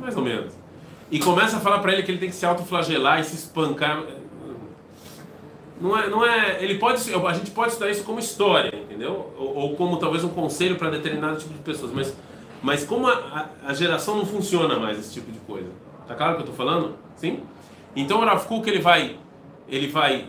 mais 0.00 0.16
ou 0.16 0.22
menos, 0.22 0.52
e 1.10 1.18
começa 1.18 1.56
a 1.56 1.60
falar 1.60 1.80
para 1.80 1.92
ele 1.92 2.02
que 2.02 2.10
ele 2.10 2.18
tem 2.18 2.28
que 2.28 2.34
se 2.34 2.46
autoflagelar 2.46 3.20
e 3.20 3.24
se 3.24 3.34
espancar, 3.34 4.02
não 5.80 5.98
é, 5.98 6.08
não 6.08 6.24
é, 6.24 6.62
ele 6.62 6.78
pode, 6.78 7.02
a 7.12 7.32
gente 7.32 7.50
pode 7.50 7.72
estudar 7.72 7.90
isso 7.90 8.04
como 8.04 8.20
história, 8.20 8.72
entendeu? 8.74 9.34
Ou, 9.36 9.56
ou 9.56 9.76
como 9.76 9.96
talvez 9.96 10.22
um 10.22 10.28
conselho 10.28 10.76
para 10.76 10.90
determinado 10.90 11.38
tipo 11.38 11.52
de 11.52 11.58
pessoas, 11.60 11.92
mas, 11.92 12.16
mas 12.62 12.84
como 12.84 13.08
a, 13.08 13.50
a, 13.66 13.74
geração 13.74 14.16
não 14.16 14.24
funciona 14.24 14.78
mais 14.78 14.98
esse 14.98 15.12
tipo 15.12 15.30
de 15.32 15.40
coisa, 15.40 15.68
tá 16.06 16.14
claro 16.14 16.34
o 16.34 16.36
que 16.36 16.42
eu 16.42 16.50
estou 16.50 16.56
falando? 16.56 16.94
Sim? 17.16 17.40
Então 17.96 18.20
o 18.20 18.24
Rav 18.24 18.46
Kuk, 18.46 18.68
ele 18.70 18.78
vai, 18.78 19.16
ele 19.68 19.88
vai 19.88 20.26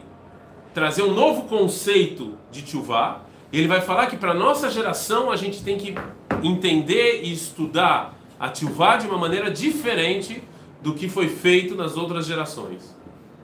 trazer 0.73 1.03
um 1.03 1.13
novo 1.13 1.43
conceito 1.43 2.37
de 2.51 2.61
Tchuvá, 2.63 3.21
ele 3.51 3.67
vai 3.67 3.81
falar 3.81 4.07
que 4.07 4.17
para 4.17 4.33
nossa 4.33 4.69
geração 4.69 5.31
a 5.31 5.35
gente 5.35 5.63
tem 5.63 5.77
que 5.77 5.95
entender 6.41 7.21
e 7.23 7.31
estudar 7.31 8.15
a 8.39 8.49
Tchuvá 8.49 8.97
de 8.97 9.07
uma 9.07 9.17
maneira 9.17 9.51
diferente 9.51 10.43
do 10.81 10.93
que 10.93 11.07
foi 11.07 11.29
feito 11.29 11.75
nas 11.75 11.95
outras 11.95 12.25
gerações. 12.25 12.95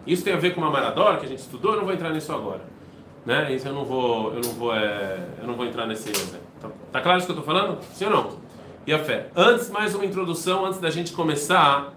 Isso 0.05 0.23
tem 0.23 0.33
a 0.33 0.37
ver 0.37 0.55
com 0.55 0.61
uma 0.61 0.71
Maradora 0.71 1.17
que 1.17 1.25
a 1.25 1.29
gente 1.29 1.39
estudou, 1.39 1.73
eu 1.73 1.77
não 1.77 1.85
vou 1.85 1.93
entrar 1.93 2.09
nisso 2.11 2.33
agora. 2.33 2.61
Né? 3.25 3.53
Isso 3.53 3.67
eu 3.67 3.73
não 3.73 3.85
vou, 3.85 4.33
eu 4.33 4.41
não 4.41 4.51
vou, 4.53 4.75
é, 4.75 5.19
eu 5.39 5.47
não 5.47 5.53
vou 5.53 5.65
entrar 5.65 5.85
nesse. 5.85 6.11
Tá, 6.59 6.69
tá 6.91 7.01
claro 7.01 7.19
isso 7.19 7.27
que 7.27 7.31
eu 7.31 7.39
estou 7.39 7.45
falando? 7.45 7.77
Sim 7.93 8.05
ou 8.05 8.11
não? 8.11 8.37
E 8.87 8.93
a 8.93 8.97
fé. 8.97 9.27
Antes, 9.35 9.69
mais 9.69 9.93
uma 9.93 10.03
introdução, 10.03 10.65
antes 10.65 10.79
da 10.79 10.89
gente 10.89 11.13
começar 11.13 11.93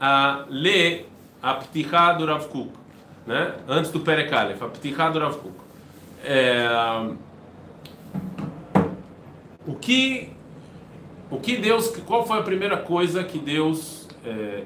a 0.00 0.44
ler 0.48 1.08
a 1.40 1.54
Ptichá 1.54 2.12
do 2.14 2.26
Rav 2.26 2.48
Kuk, 2.48 2.72
né? 3.26 3.54
Antes 3.68 3.90
do 3.90 4.00
Perekalef, 4.00 4.62
a 4.62 4.68
Ptichá 4.68 5.10
do 5.10 5.18
Rav 5.18 5.36
Kuk. 5.36 5.54
É, 6.24 6.66
o 9.66 9.74
que, 9.74 10.30
o 11.30 11.38
que 11.38 11.56
Deus, 11.56 11.88
qual 12.06 12.26
foi 12.26 12.38
a 12.38 12.42
primeira 12.42 12.76
coisa 12.76 13.24
que 13.24 13.38
Deus 13.38 14.08
é, 14.24 14.64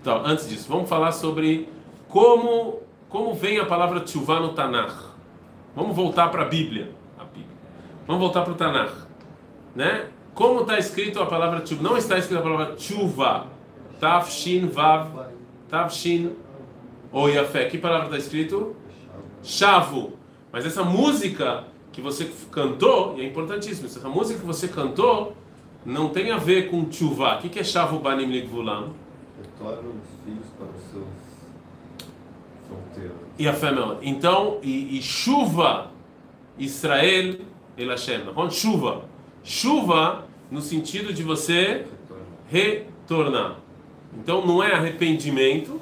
então, 0.00 0.22
antes 0.24 0.48
disso, 0.48 0.66
vamos 0.66 0.88
falar 0.88 1.12
sobre 1.12 1.68
como, 2.08 2.80
como 3.08 3.34
vem 3.34 3.58
a 3.58 3.66
palavra 3.66 4.00
tshuva 4.00 4.40
no 4.40 4.54
Tanakh. 4.54 4.94
Vamos 5.76 5.94
voltar 5.94 6.28
para 6.28 6.42
a 6.42 6.46
Bíblia. 6.46 6.90
Vamos 8.06 8.22
voltar 8.22 8.42
para 8.42 8.52
o 8.52 8.56
Tanakh. 8.56 8.94
Né? 9.74 10.06
Como 10.34 10.62
está 10.62 10.78
escrito 10.78 11.20
a 11.20 11.26
palavra 11.26 11.60
tshuva? 11.60 11.82
Não 11.82 11.98
está 11.98 12.16
escrito 12.16 12.40
a 12.40 12.42
palavra 12.42 12.74
tshuva. 12.76 13.46
Tafshin 14.00 14.68
vav. 14.68 15.26
Tafshin 15.68 16.34
oyafé. 17.12 17.66
Que 17.66 17.78
palavra 17.78 18.06
está 18.06 18.18
escrito? 18.18 18.76
Shavu. 19.42 20.12
Mas 20.52 20.66
essa 20.66 20.82
música 20.82 21.64
que 21.92 22.00
você 22.00 22.30
cantou, 22.50 23.16
e 23.16 23.22
é 23.22 23.26
importantíssimo, 23.26 23.86
essa 23.86 24.08
música 24.08 24.40
que 24.40 24.46
você 24.46 24.68
cantou 24.68 25.34
não 25.84 26.10
tem 26.10 26.30
a 26.30 26.36
ver 26.36 26.70
com 26.70 26.84
tshuva. 26.84 27.38
O 27.38 27.48
que 27.48 27.58
é 27.58 27.64
Shavu 27.64 27.98
banim 27.98 28.26
ligvulam? 28.26 28.94
torna 29.60 29.88
os 29.88 30.24
filhos 30.24 30.46
para 30.58 30.66
os 30.66 30.90
seus 30.90 31.06
solteiros. 32.68 33.16
E 33.38 33.46
a 33.46 33.52
fé 33.52 33.70
não. 33.70 33.98
Então, 34.02 34.58
e, 34.62 34.98
e 34.98 35.02
chuva, 35.02 35.90
Israel, 36.58 37.36
El 37.76 37.88
Hashem. 37.88 38.24
Não? 38.24 38.50
Chuva. 38.50 39.04
Chuva 39.44 40.26
no 40.50 40.60
sentido 40.60 41.12
de 41.12 41.22
você 41.22 41.86
retornar. 42.48 43.56
Então, 44.18 44.44
não 44.44 44.62
é 44.62 44.72
arrependimento, 44.72 45.80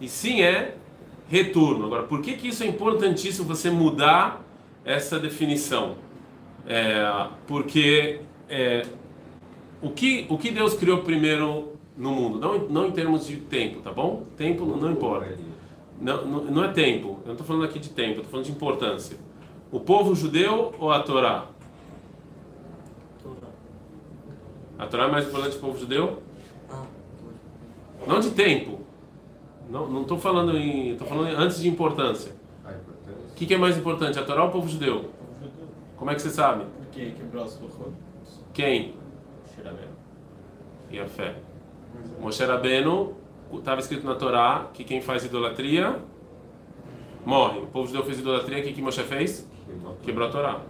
e 0.00 0.08
sim 0.08 0.42
é 0.42 0.76
retorno. 1.28 1.86
Agora, 1.86 2.02
por 2.04 2.20
que, 2.20 2.34
que 2.34 2.48
isso 2.48 2.62
é 2.62 2.66
importantíssimo 2.66 3.46
você 3.46 3.70
mudar 3.70 4.44
essa 4.84 5.18
definição? 5.18 5.96
É, 6.66 7.28
porque 7.46 8.20
é, 8.48 8.86
o, 9.82 9.90
que, 9.90 10.26
o 10.28 10.38
que 10.38 10.50
Deus 10.50 10.74
criou 10.74 11.02
primeiro 11.02 11.74
no 11.96 12.10
mundo, 12.10 12.38
não, 12.38 12.58
não 12.68 12.86
em 12.86 12.90
termos 12.90 13.26
de 13.26 13.36
tempo, 13.36 13.80
tá 13.80 13.92
bom? 13.92 14.24
Tempo 14.36 14.64
não 14.64 14.90
importa. 14.90 15.38
Não, 16.00 16.24
não, 16.26 16.44
não 16.44 16.64
é 16.64 16.68
tempo, 16.72 17.20
eu 17.22 17.26
não 17.26 17.32
estou 17.32 17.46
falando 17.46 17.64
aqui 17.64 17.78
de 17.78 17.90
tempo, 17.90 18.16
estou 18.16 18.24
falando 18.24 18.46
de 18.46 18.52
importância. 18.52 19.16
O 19.70 19.78
povo 19.78 20.14
judeu 20.14 20.74
ou 20.78 20.90
a 20.90 21.00
Torá? 21.00 21.46
A 24.78 24.86
Torá 24.86 25.04
é 25.04 25.10
mais 25.10 25.26
importante 25.26 25.52
que 25.52 25.58
o 25.58 25.60
povo 25.60 25.78
judeu? 25.78 26.22
Não 28.06 28.20
de 28.20 28.30
tempo. 28.30 28.83
Não 29.68 30.02
estou 30.02 30.18
falando 30.18 30.56
em. 30.56 30.92
Estou 30.92 31.06
falando 31.06 31.28
antes 31.36 31.60
de 31.60 31.68
importância. 31.68 32.32
O 33.30 33.34
que, 33.34 33.46
que, 33.46 33.54
é 33.54 33.58
mais 33.58 33.76
importante, 33.76 34.18
a 34.18 34.24
Torá 34.24 34.42
ou 34.42 34.48
o 34.48 34.52
povo 34.52 34.68
judeu? 34.68 35.10
Como 35.96 36.10
é 36.10 36.14
que 36.14 36.22
você 36.22 36.30
sabe? 36.30 36.64
Quem 36.92 37.12
quebrou 37.12 37.44
as 37.44 37.58
Quem? 38.52 38.94
E 40.90 41.00
a 41.00 41.06
fé. 41.06 41.34
Moshe 42.20 42.44
Rabbeinu, 42.44 43.14
estava 43.52 43.80
escrito 43.80 44.06
na 44.06 44.14
Torá 44.14 44.68
que 44.72 44.84
quem 44.84 45.02
faz 45.02 45.24
idolatria 45.24 45.98
morre. 47.24 47.58
O 47.58 47.66
povo 47.66 47.88
judeu 47.88 48.04
fez 48.04 48.20
idolatria, 48.20 48.60
o 48.60 48.62
que, 48.62 48.72
que 48.72 48.82
Moshe 48.82 49.02
fez? 49.02 49.48
Quebrou 50.04 50.28
a 50.28 50.30
Torá. 50.30 50.60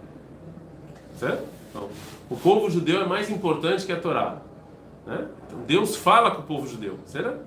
Certo? 1.17 1.45
Então, 1.69 1.89
o 2.29 2.35
povo 2.35 2.69
judeu 2.69 3.01
é 3.01 3.05
mais 3.05 3.29
importante 3.29 3.85
que 3.85 3.91
a 3.91 3.99
Torá. 3.99 4.41
Né? 5.05 5.27
Então, 5.47 5.59
Deus 5.67 5.95
fala 5.95 6.31
com 6.31 6.41
o 6.41 6.45
povo 6.45 6.67
judeu. 6.67 6.97
Certo? 7.05 7.45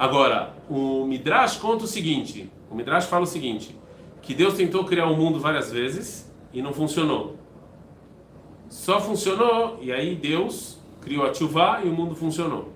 Agora, 0.00 0.54
o 0.66 1.04
Midrash 1.04 1.58
conta 1.58 1.84
o 1.84 1.86
seguinte: 1.86 2.50
o 2.70 2.74
Midrash 2.74 3.04
fala 3.04 3.24
o 3.24 3.26
seguinte, 3.26 3.76
que 4.22 4.32
Deus 4.32 4.54
tentou 4.54 4.82
criar 4.82 5.06
o 5.06 5.12
um 5.12 5.16
mundo 5.16 5.38
várias 5.38 5.70
vezes 5.70 6.32
e 6.54 6.62
não 6.62 6.72
funcionou. 6.72 7.36
Só 8.70 8.98
funcionou, 8.98 9.78
e 9.82 9.92
aí 9.92 10.14
Deus 10.16 10.78
criou 11.02 11.26
a 11.26 11.30
Tchuvá 11.30 11.82
e 11.84 11.88
o 11.90 11.92
mundo 11.92 12.16
funcionou. 12.16 12.72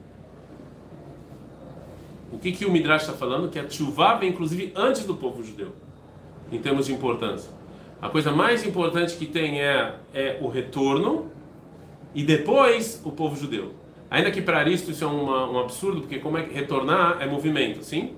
O 2.30 2.38
que, 2.38 2.52
que 2.52 2.66
o 2.66 2.70
Midrash 2.70 3.04
está 3.04 3.14
falando? 3.14 3.48
Que 3.48 3.58
a 3.58 3.64
Tchuvá 3.64 4.16
vem 4.16 4.28
inclusive 4.28 4.70
antes 4.76 5.06
do 5.06 5.16
povo 5.16 5.42
judeu, 5.42 5.72
em 6.52 6.58
termos 6.58 6.84
de 6.84 6.92
importância. 6.92 7.50
A 8.02 8.10
coisa 8.10 8.32
mais 8.32 8.66
importante 8.66 9.16
que 9.16 9.24
tem 9.24 9.62
é, 9.62 9.94
é 10.12 10.38
o 10.42 10.48
retorno 10.48 11.30
e 12.14 12.22
depois 12.22 13.00
o 13.02 13.10
povo 13.10 13.34
judeu. 13.34 13.72
Ainda 14.14 14.30
que 14.30 14.40
para 14.40 14.60
Aristo 14.60 14.92
isso 14.92 15.02
é 15.02 15.08
uma, 15.08 15.50
um 15.50 15.58
absurdo, 15.58 16.02
porque 16.02 16.20
como 16.20 16.38
é 16.38 16.44
que 16.44 16.54
retornar 16.54 17.16
é 17.20 17.26
movimento, 17.26 17.82
sim? 17.82 18.14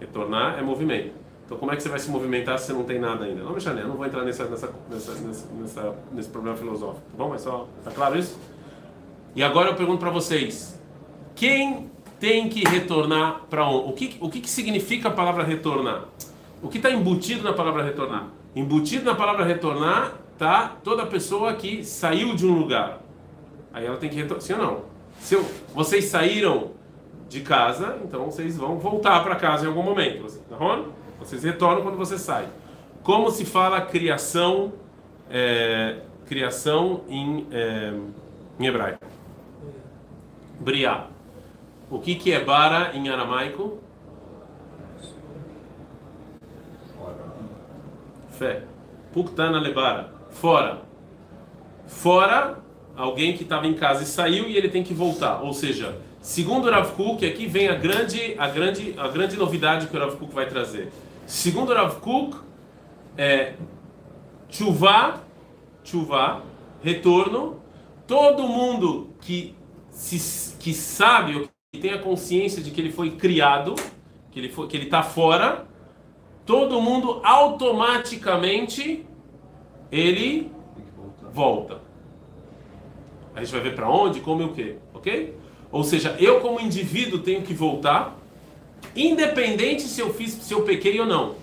Retornar 0.00 0.58
é 0.58 0.62
movimento. 0.62 1.12
Então 1.46 1.56
como 1.56 1.70
é 1.70 1.76
que 1.76 1.82
você 1.84 1.88
vai 1.88 2.00
se 2.00 2.10
movimentar 2.10 2.58
se 2.58 2.66
você 2.66 2.72
não 2.72 2.82
tem 2.82 2.98
nada 2.98 3.26
ainda? 3.26 3.44
Não, 3.44 3.52
Michele, 3.52 3.82
eu 3.82 3.86
não 3.86 3.94
vou 3.94 4.04
entrar 4.04 4.24
nessa, 4.24 4.46
nessa, 4.46 4.74
nessa, 4.90 5.14
nessa, 5.60 5.96
nesse 6.10 6.28
problema 6.30 6.56
filosófico, 6.56 7.06
tá 7.12 7.16
bom? 7.16 7.28
Mas 7.28 7.42
só, 7.42 7.68
tá 7.84 7.92
claro 7.92 8.18
isso? 8.18 8.36
E 9.36 9.42
agora 9.44 9.68
eu 9.68 9.76
pergunto 9.76 10.00
para 10.00 10.10
vocês, 10.10 10.82
quem 11.36 11.88
tem 12.18 12.48
que 12.48 12.68
retornar 12.68 13.42
para 13.48 13.68
onde? 13.68 13.88
O 13.88 13.92
que, 13.92 14.16
o 14.20 14.28
que, 14.28 14.40
que 14.40 14.50
significa 14.50 15.10
a 15.10 15.12
palavra 15.12 15.44
retornar? 15.44 16.06
O 16.60 16.68
que 16.68 16.78
está 16.78 16.90
embutido 16.90 17.44
na 17.44 17.52
palavra 17.52 17.84
retornar? 17.84 18.30
Embutido 18.56 19.04
na 19.04 19.14
palavra 19.14 19.44
retornar 19.44 20.14
tá 20.36 20.76
toda 20.82 21.06
pessoa 21.06 21.54
que 21.54 21.84
saiu 21.84 22.34
de 22.34 22.44
um 22.44 22.58
lugar. 22.58 23.03
Aí 23.74 23.84
ela 23.84 23.96
tem 23.96 24.08
que 24.08 24.16
retornar. 24.16 24.40
Sim 24.40 24.52
ou 24.54 24.58
não? 24.60 24.82
Se 25.18 25.34
eu, 25.34 25.44
vocês 25.74 26.04
saíram 26.04 26.70
de 27.28 27.40
casa, 27.40 27.98
então 28.04 28.26
vocês 28.26 28.56
vão 28.56 28.78
voltar 28.78 29.22
para 29.24 29.34
casa 29.34 29.64
em 29.64 29.68
algum 29.68 29.82
momento. 29.82 30.26
Tá 30.48 30.56
bom? 30.56 30.92
Vocês 31.18 31.42
retornam 31.42 31.82
quando 31.82 31.96
você 31.96 32.16
sai. 32.16 32.48
Como 33.02 33.30
se 33.30 33.44
fala 33.44 33.80
criação, 33.80 34.72
é, 35.28 35.98
criação 36.26 37.02
em, 37.08 37.46
é, 37.50 37.92
em 38.60 38.66
hebraico? 38.66 39.04
Briá. 40.60 41.08
O 41.90 41.98
que, 41.98 42.14
que 42.14 42.32
é 42.32 42.42
bara 42.42 42.96
em 42.96 43.08
aramaico? 43.08 43.78
Fé. 48.30 48.62
Puktana 49.12 49.58
lebara. 49.58 50.12
Fora. 50.30 50.82
Fora, 51.86 52.58
alguém 52.96 53.36
que 53.36 53.42
estava 53.42 53.66
em 53.66 53.74
casa 53.74 54.02
e 54.02 54.06
saiu 54.06 54.48
e 54.48 54.56
ele 54.56 54.68
tem 54.68 54.82
que 54.82 54.94
voltar. 54.94 55.42
Ou 55.42 55.52
seja, 55.52 55.98
segundo 56.20 56.66
o 56.66 56.70
Rav 56.70 56.92
Kuk, 56.92 57.26
aqui 57.26 57.46
vem 57.46 57.68
a 57.68 57.74
grande, 57.74 58.34
a 58.38 58.48
grande, 58.48 58.94
a 58.96 59.08
grande 59.08 59.36
novidade 59.36 59.86
que 59.86 59.96
o 59.96 60.00
Rav 60.00 60.16
Kuk 60.16 60.34
vai 60.34 60.46
trazer. 60.48 60.92
Segundo 61.26 61.70
o 61.70 61.74
Rav 61.74 61.96
Kuk, 62.00 62.36
é 63.16 63.54
chuva, 64.48 65.22
chuva, 65.82 66.42
retorno. 66.82 67.60
Todo 68.06 68.46
mundo 68.46 69.10
que 69.20 69.54
se, 69.90 70.56
que 70.58 70.74
sabe 70.74 71.36
ou 71.36 71.48
que 71.72 71.80
tem 71.80 71.92
a 71.92 71.98
consciência 71.98 72.62
de 72.62 72.70
que 72.70 72.80
ele 72.80 72.92
foi 72.92 73.12
criado, 73.12 73.74
que 74.30 74.38
ele 74.38 74.48
foi, 74.48 74.66
que 74.68 74.76
ele 74.76 74.84
está 74.84 75.02
fora, 75.02 75.66
todo 76.44 76.80
mundo 76.80 77.20
automaticamente 77.24 79.06
ele 79.90 80.52
volta. 81.32 81.83
A 83.34 83.40
gente 83.40 83.52
vai 83.52 83.60
ver 83.60 83.74
para 83.74 83.88
onde, 83.88 84.20
como 84.20 84.42
e 84.42 84.44
o 84.44 84.48
que, 84.50 84.76
ok? 84.92 85.34
Ou 85.72 85.82
seja, 85.82 86.16
eu 86.20 86.40
como 86.40 86.60
indivíduo 86.60 87.18
tenho 87.18 87.42
que 87.42 87.52
voltar, 87.52 88.16
independente 88.94 89.82
se 89.82 90.00
eu 90.00 90.14
fiz, 90.14 90.32
se 90.32 90.54
eu 90.54 90.62
pequei 90.62 91.00
ou 91.00 91.06
não. 91.06 91.34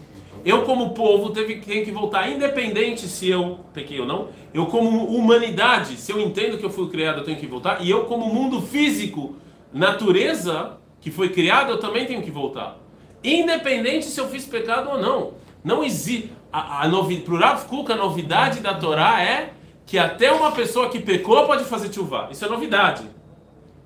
Eu 0.43 0.63
como 0.63 0.93
povo 0.93 1.29
teve, 1.29 1.57
tenho 1.57 1.85
que 1.85 1.91
voltar, 1.91 2.31
independente 2.31 3.07
se 3.07 3.29
eu 3.29 3.59
pequei 3.73 3.99
ou 3.99 4.05
não. 4.05 4.29
Eu 4.53 4.65
como 4.67 5.05
humanidade, 5.05 5.97
se 5.97 6.11
eu 6.11 6.19
entendo 6.19 6.57
que 6.57 6.65
eu 6.65 6.69
fui 6.69 6.89
criado, 6.89 7.19
eu 7.19 7.23
tenho 7.23 7.37
que 7.37 7.45
voltar. 7.45 7.83
E 7.83 7.89
eu 7.89 8.05
como 8.05 8.33
mundo 8.33 8.61
físico, 8.61 9.35
natureza 9.71 10.77
que 10.99 11.11
foi 11.11 11.29
criado, 11.29 11.71
eu 11.71 11.79
também 11.79 12.05
tenho 12.05 12.21
que 12.21 12.31
voltar. 12.31 12.77
Independente 13.23 14.05
se 14.05 14.19
eu 14.19 14.27
fiz 14.29 14.45
pecado 14.45 14.89
ou 14.89 14.99
não. 14.99 15.33
Não 15.63 15.83
existe. 15.83 16.31
A, 16.51 16.83
a 16.83 16.87
novi, 16.87 17.17
pro 17.17 17.37
Rav 17.37 17.65
a 17.89 17.95
novidade 17.95 18.59
da 18.59 18.73
Torá 18.73 19.21
é 19.21 19.53
que 19.91 19.99
até 19.99 20.31
uma 20.31 20.53
pessoa 20.53 20.87
que 20.87 21.01
pecou 21.01 21.45
pode 21.45 21.65
fazer 21.65 21.91
chuva. 21.91 22.29
Isso 22.31 22.45
é 22.45 22.47
novidade. 22.47 23.03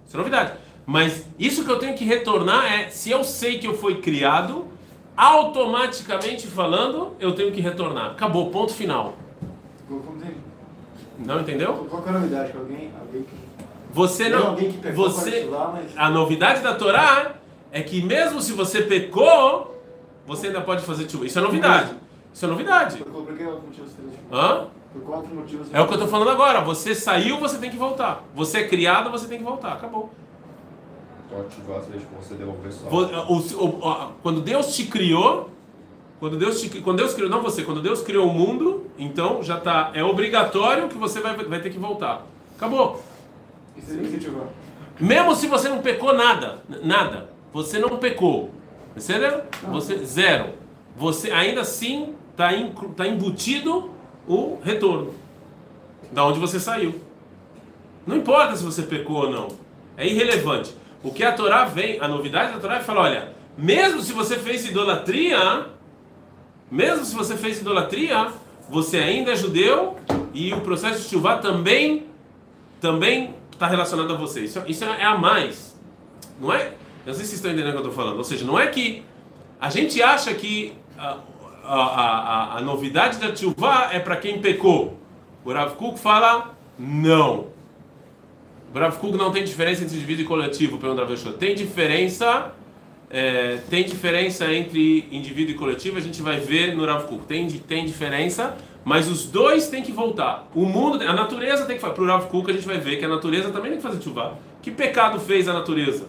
Isso 0.06 0.16
é 0.16 0.18
novidade. 0.20 0.54
Mas 0.86 1.26
isso 1.40 1.66
que 1.66 1.72
eu 1.72 1.80
tenho 1.80 1.96
que 1.96 2.06
retornar 2.06 2.72
é, 2.72 2.90
se 2.90 3.10
eu 3.10 3.24
sei 3.24 3.58
que 3.58 3.66
eu 3.66 3.76
fui 3.76 3.96
criado, 3.96 4.68
automaticamente 5.18 6.46
falando, 6.46 7.16
eu 7.20 7.34
tenho 7.34 7.52
que 7.52 7.60
retornar. 7.60 8.12
Acabou, 8.12 8.52
ponto 8.52 8.72
final. 8.72 9.16
Não 11.18 11.40
entendeu? 11.42 11.88
Qual 11.90 12.06
é 12.06 12.10
a 12.10 12.12
novidade? 12.12 12.52
Alguém, 12.56 12.92
alguém 13.02 13.24
que... 13.24 13.36
Você 13.92 14.30
não. 14.30 14.50
alguém 14.50 14.72
que 14.74 14.78
pecou 14.78 15.10
Você, 15.10 15.32
particular, 15.32 15.74
mas- 15.74 15.92
a 15.98 16.10
novidade 16.12 16.62
da 16.62 16.76
Torá 16.76 17.34
é 17.72 17.82
que 17.82 18.04
mesmo 18.04 18.40
se 18.42 18.54
você 18.54 18.84
pecou, 18.84 19.84
você 20.28 20.48
ainda 20.48 20.62
pode 20.62 20.86
fazer 20.86 21.10
chuva. 21.10 21.26
Isso 21.26 21.40
é 21.40 21.42
novidade. 21.42 21.96
Isso 22.32 22.46
é 22.46 22.48
novidade. 22.48 22.98
Por, 23.04 23.26
que 23.26 23.44
motivo 23.44 23.88
você? 23.88 23.98
Hã? 24.32 24.68
Por 24.96 25.04
qual 25.04 25.18
outro 25.20 25.36
motivo 25.36 25.62
você 25.66 25.76
É 25.76 25.82
o 25.82 25.88
que 25.88 25.94
eu 25.94 26.00
tô 26.00 26.08
falando 26.08 26.30
agora. 26.30 26.62
Você 26.62 26.96
saiu, 26.96 27.38
você 27.38 27.58
tem 27.58 27.70
que 27.70 27.76
voltar. 27.76 28.24
Você 28.34 28.60
é 28.60 28.68
criado, 28.68 29.12
você 29.12 29.28
tem 29.28 29.38
que 29.38 29.44
voltar. 29.44 29.74
Acabou. 29.74 30.10
Quando 34.24 34.40
Deus 34.42 34.74
te 34.74 34.86
criou, 34.86 35.50
quando 36.18 36.38
Deus 36.38 36.62
te, 36.62 36.70
quando 36.82 36.98
Deus 36.98 37.14
criou, 37.14 37.30
não 37.30 37.42
você, 37.42 37.64
quando 37.64 37.82
Deus 37.82 38.02
criou 38.02 38.30
o 38.30 38.34
mundo, 38.34 38.86
então 38.98 39.44
já 39.44 39.60
tá, 39.60 39.92
é 39.94 40.02
obrigatório 40.02 40.88
que 40.88 40.98
você 40.98 41.20
vai, 41.20 41.36
vai 41.36 41.60
ter 41.60 41.72
que 41.72 41.78
voltar. 41.78 42.26
Acabou. 42.56 43.04
Mesmo 44.98 45.36
se 45.36 45.48
você 45.48 45.68
não 45.68 45.80
pecou 45.80 46.14
nada, 46.14 46.60
nada, 46.82 47.30
você 47.52 47.78
não 47.80 47.98
pecou, 47.98 48.52
entendeu? 48.96 49.42
Você 49.72 49.98
zero. 50.06 50.54
Você 50.96 51.32
ainda 51.32 51.60
assim 51.62 52.16
tá, 52.38 52.54
inclu- 52.56 52.94
tá 52.94 53.06
embutido 53.06 53.90
o 54.28 54.60
retorno 54.64 55.14
da 56.12 56.26
onde 56.26 56.40
você 56.40 56.60
saiu. 56.60 57.02
Não 58.06 58.18
importa 58.18 58.56
se 58.56 58.64
você 58.64 58.84
pecou 58.84 59.26
ou 59.26 59.30
não, 59.30 59.48
é 59.98 60.08
irrelevante. 60.08 60.74
O 61.04 61.12
que 61.12 61.24
a 61.24 61.32
Torá 61.32 61.66
vem, 61.66 62.00
a 62.00 62.08
novidade 62.08 62.54
da 62.54 62.60
Torá 62.60 62.78
é 62.78 62.80
falar, 62.82 63.02
olha, 63.02 63.34
mesmo 63.58 64.02
se 64.02 64.14
você 64.14 64.38
fez 64.38 64.66
idolatria, 64.66 65.68
mesmo 66.70 67.06
se 67.06 67.16
você 67.16 67.36
fez 67.36 67.60
idolatria, 67.60 68.32
você 68.70 68.98
ainda 68.98 69.32
é 69.32 69.36
judeu 69.36 69.98
e 70.34 70.54
o 70.54 70.62
processo 70.62 71.04
de 71.04 71.10
chuvá 71.10 71.38
também 71.38 72.08
também 72.82 73.34
está 73.52 73.68
relacionado 73.68 74.14
a 74.14 74.18
você. 74.18 74.42
Isso, 74.42 74.62
isso 74.68 74.84
é 74.84 75.04
a 75.04 75.18
mais. 75.18 75.76
Não 76.40 76.52
é? 76.54 76.74
Eu 77.06 77.12
não 77.12 77.14
sei 77.14 77.24
se 77.24 77.30
vocês 77.30 77.34
estão 77.34 77.52
entendendo 77.52 77.70
o 77.70 77.72
que 77.72 77.78
eu 77.78 77.90
estou 77.90 78.04
falando. 78.04 78.18
Ou 78.18 78.24
seja, 78.24 78.46
não 78.46 78.60
é 78.60 78.68
que 78.68 79.04
a 79.60 79.70
gente 79.70 80.02
acha 80.02 80.34
que 80.34 80.74
a, 80.98 81.18
a, 81.68 82.56
a, 82.56 82.58
a 82.58 82.62
novidade 82.62 83.18
da 83.20 83.32
Tchuvá 83.32 83.90
é 83.92 84.00
para 84.00 84.16
quem 84.18 84.40
pecou. 84.40 85.00
O 85.44 85.52
Rav 85.52 85.76
Kuk 85.76 86.00
fala 86.00 86.56
não. 86.78 87.48
O 88.74 88.78
Rav 88.78 88.98
Kuk 88.98 89.18
não 89.18 89.32
tem 89.32 89.44
diferença 89.44 89.84
entre 89.84 89.96
indivíduo 89.96 90.24
e 90.24 90.28
coletivo, 90.28 90.78
pergunta 90.78 91.02
Rav 91.02 91.12
Yoshua. 91.12 91.34
Tem 91.34 91.56
diferença, 91.56 92.54
é, 93.10 93.58
tem 93.70 93.84
diferença 93.84 94.52
entre 94.54 95.08
indivíduo 95.12 95.56
e 95.56 95.58
coletivo, 95.58 95.98
a 95.98 96.02
gente 96.02 96.22
vai 96.22 96.40
ver 96.40 96.76
no 96.76 96.86
Rav 96.86 97.06
Kuk. 97.06 97.26
Tem, 97.26 97.48
tem 97.48 97.86
diferença, 97.86 98.56
mas 98.84 99.08
os 99.08 99.26
dois 99.26 99.68
têm 99.68 99.82
que 99.82 99.92
voltar. 99.92 100.48
O 100.54 100.66
mundo, 100.66 101.04
a 101.04 101.14
natureza 101.14 101.66
tem 101.66 101.76
que 101.76 101.82
fazer. 101.82 101.94
Para 101.94 102.04
o 102.04 102.08
Rav 102.08 102.28
Kuk 102.28 102.50
a 102.50 102.54
gente 102.54 102.68
vai 102.68 102.78
ver 102.78 102.98
que 102.98 103.06
a 103.06 103.10
natureza 103.10 103.50
também 103.50 103.72
tem 103.72 103.78
que 103.78 103.84
fazer 103.84 104.00
Tchuvá. 104.00 104.34
Que 104.62 104.72
pecado 104.72 105.20
fez 105.20 105.48
a 105.48 105.54
natureza? 105.54 106.08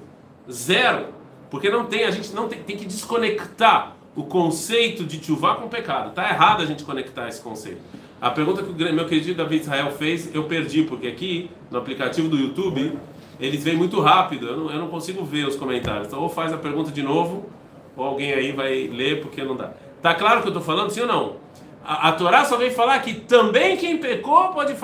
Zero. 0.50 1.14
Porque 1.50 1.70
não 1.70 1.86
tem, 1.86 2.04
a 2.04 2.10
gente 2.10 2.32
não 2.34 2.48
tem, 2.48 2.62
tem 2.62 2.76
que 2.76 2.84
desconectar 2.84 3.95
o 4.16 4.24
conceito 4.24 5.04
de 5.04 5.18
Tchuvá 5.18 5.54
com 5.56 5.68
pecado. 5.68 6.14
Tá 6.14 6.28
errado 6.28 6.62
a 6.62 6.66
gente 6.66 6.82
conectar 6.82 7.28
esse 7.28 7.40
conceito. 7.40 7.80
A 8.20 8.30
pergunta 8.30 8.62
que 8.62 8.70
o 8.70 8.94
meu 8.94 9.06
querido 9.06 9.34
David 9.34 9.62
Israel 9.62 9.92
fez, 9.92 10.34
eu 10.34 10.44
perdi, 10.44 10.82
porque 10.82 11.06
aqui 11.06 11.50
no 11.70 11.78
aplicativo 11.78 12.28
do 12.28 12.36
YouTube 12.36 12.98
eles 13.38 13.62
vêm 13.62 13.76
muito 13.76 14.00
rápido, 14.00 14.46
eu 14.46 14.56
não, 14.56 14.70
eu 14.70 14.78
não 14.78 14.88
consigo 14.88 15.22
ver 15.22 15.46
os 15.46 15.56
comentários. 15.56 16.06
Então, 16.06 16.20
ou 16.20 16.28
faz 16.28 16.52
a 16.52 16.56
pergunta 16.56 16.90
de 16.90 17.02
novo, 17.02 17.46
ou 17.94 18.04
alguém 18.04 18.32
aí 18.32 18.52
vai 18.52 18.86
ler, 18.86 19.20
porque 19.20 19.44
não 19.44 19.54
dá. 19.54 19.72
Tá 20.00 20.14
claro 20.14 20.40
que 20.40 20.48
eu 20.48 20.50
estou 20.50 20.62
falando, 20.62 20.90
sim 20.90 21.02
ou 21.02 21.06
não? 21.06 21.36
A, 21.84 22.08
a 22.08 22.12
Torá 22.12 22.44
só 22.44 22.56
vem 22.56 22.70
falar 22.70 22.98
que 23.00 23.12
também 23.12 23.76
quem 23.76 23.98
pecou 23.98 24.48
pode. 24.48 24.74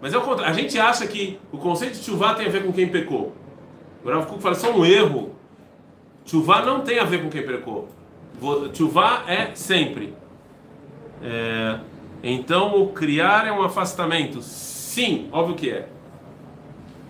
Mas 0.00 0.12
é 0.12 0.18
o 0.18 0.20
contrário. 0.20 0.52
A 0.52 0.56
gente 0.56 0.78
acha 0.78 1.06
que 1.06 1.38
o 1.50 1.56
conceito 1.56 1.98
de 1.98 2.04
chuvá 2.04 2.34
tem 2.34 2.46
a 2.46 2.50
ver 2.50 2.64
com 2.64 2.72
quem 2.72 2.88
pecou. 2.88 3.32
O 4.04 4.10
Rav 4.10 4.26
Kuk 4.26 4.42
fala, 4.42 4.54
isso 4.54 4.66
é 4.66 4.70
um 4.70 4.84
erro. 4.84 5.34
Chuvá 6.26 6.62
não 6.62 6.82
tem 6.82 6.98
a 6.98 7.04
ver 7.04 7.22
com 7.22 7.30
quem 7.30 7.42
pecou. 7.42 7.88
Chuvá 8.72 9.24
é 9.26 9.54
sempre. 9.54 10.14
É, 11.22 11.78
então, 12.22 12.82
o 12.82 12.88
criar 12.88 13.46
é 13.46 13.52
um 13.52 13.62
afastamento. 13.62 14.42
Sim, 14.42 15.28
óbvio 15.32 15.56
que 15.56 15.70
é. 15.70 15.88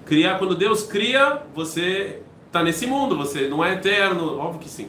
Criar, 0.07 0.39
quando 0.39 0.55
Deus 0.55 0.83
cria, 0.83 1.43
você 1.55 2.21
está 2.47 2.63
nesse 2.63 2.87
mundo, 2.87 3.17
você 3.17 3.49
não 3.49 3.65
é 3.65 3.75
eterno, 3.75 4.39
óbvio 4.39 4.61
que 4.61 4.69
sim. 4.69 4.89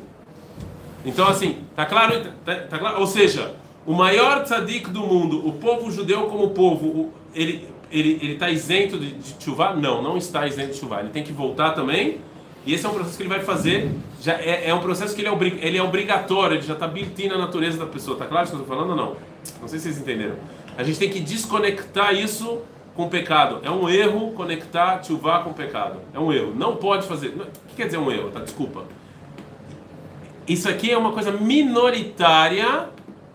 Então, 1.06 1.28
assim, 1.28 1.60
tá 1.76 1.86
claro, 1.86 2.22
tá, 2.44 2.56
tá 2.56 2.78
claro? 2.78 3.00
Ou 3.00 3.08
seja, 3.08 3.56
o 3.86 3.94
maior 3.94 4.44
tzadik 4.44 4.90
do 4.90 5.02
mundo, 5.02 5.48
o 5.48 5.54
povo 5.54 5.92
judeu 5.92 6.24
como 6.24 6.50
povo, 6.50 7.14
ele 7.34 7.76
ele 7.92 8.34
está 8.34 8.50
isento 8.50 8.98
de, 8.98 9.12
de? 9.14 9.36
Não, 9.80 10.02
não 10.02 10.18
está 10.18 10.46
isento 10.48 10.74
de 10.74 10.80
chuvá. 10.80 11.00
Ele 11.00 11.10
tem 11.10 11.24
que 11.24 11.32
voltar 11.32 11.72
também. 11.72 12.20
E 12.66 12.74
esse 12.74 12.86
é 12.86 12.90
um 12.90 12.94
processo 12.94 13.16
que 13.18 13.24
ele 13.24 13.30
vai 13.30 13.42
fazer. 13.42 13.92
Já 14.22 14.34
é, 14.34 14.70
é 14.70 14.74
um 14.74 14.80
processo 14.82 15.14
que 15.16 15.22
ele 15.22 15.28
é, 15.28 15.32
obri- 15.32 15.60
ele 15.62 15.78
é 15.78 15.84
obrigatório. 15.84 16.56
Ele 16.58 16.64
já 16.64 16.74
está 16.74 16.88
built 16.88 17.18
na 17.28 17.38
natureza 17.38 17.78
da 17.78 17.86
pessoa. 17.86 18.18
Tá 18.18 18.26
claro 18.26 18.48
o 18.48 18.50
que 18.50 18.56
eu 18.56 18.62
estou 18.62 18.76
falando 18.76 18.90
ou 18.92 18.96
não? 18.96 19.16
Não 19.62 19.68
sei 19.68 19.78
se 19.78 19.86
vocês 19.86 20.00
entenderam. 20.00 20.36
A 20.78 20.84
gente 20.84 20.98
tem 20.98 21.10
que 21.10 21.20
desconectar 21.20 22.14
isso 22.16 22.60
com 22.96 23.06
o 23.06 23.10
pecado. 23.10 23.60
É 23.64 23.70
um 23.70 23.88
erro 23.88 24.32
conectar 24.32 25.04
chuvá 25.04 25.40
com 25.40 25.52
o 25.52 25.54
pecado. 25.54 26.00
É 26.14 26.20
um 26.20 26.34
erro. 26.34 26.54
Não 26.56 26.76
pode 26.78 27.08
fazer. 27.08 27.28
O 27.28 27.46
que 27.70 27.76
quer 27.76 27.86
dizer 27.86 27.98
um 28.00 28.12
erro? 28.12 28.32
Tá? 28.32 28.40
Desculpa. 28.40 28.84
Isso 30.48 30.68
aqui 30.70 30.92
é 30.92 30.98
uma 30.98 31.12
coisa 31.12 31.32
minoritária. 31.32 32.90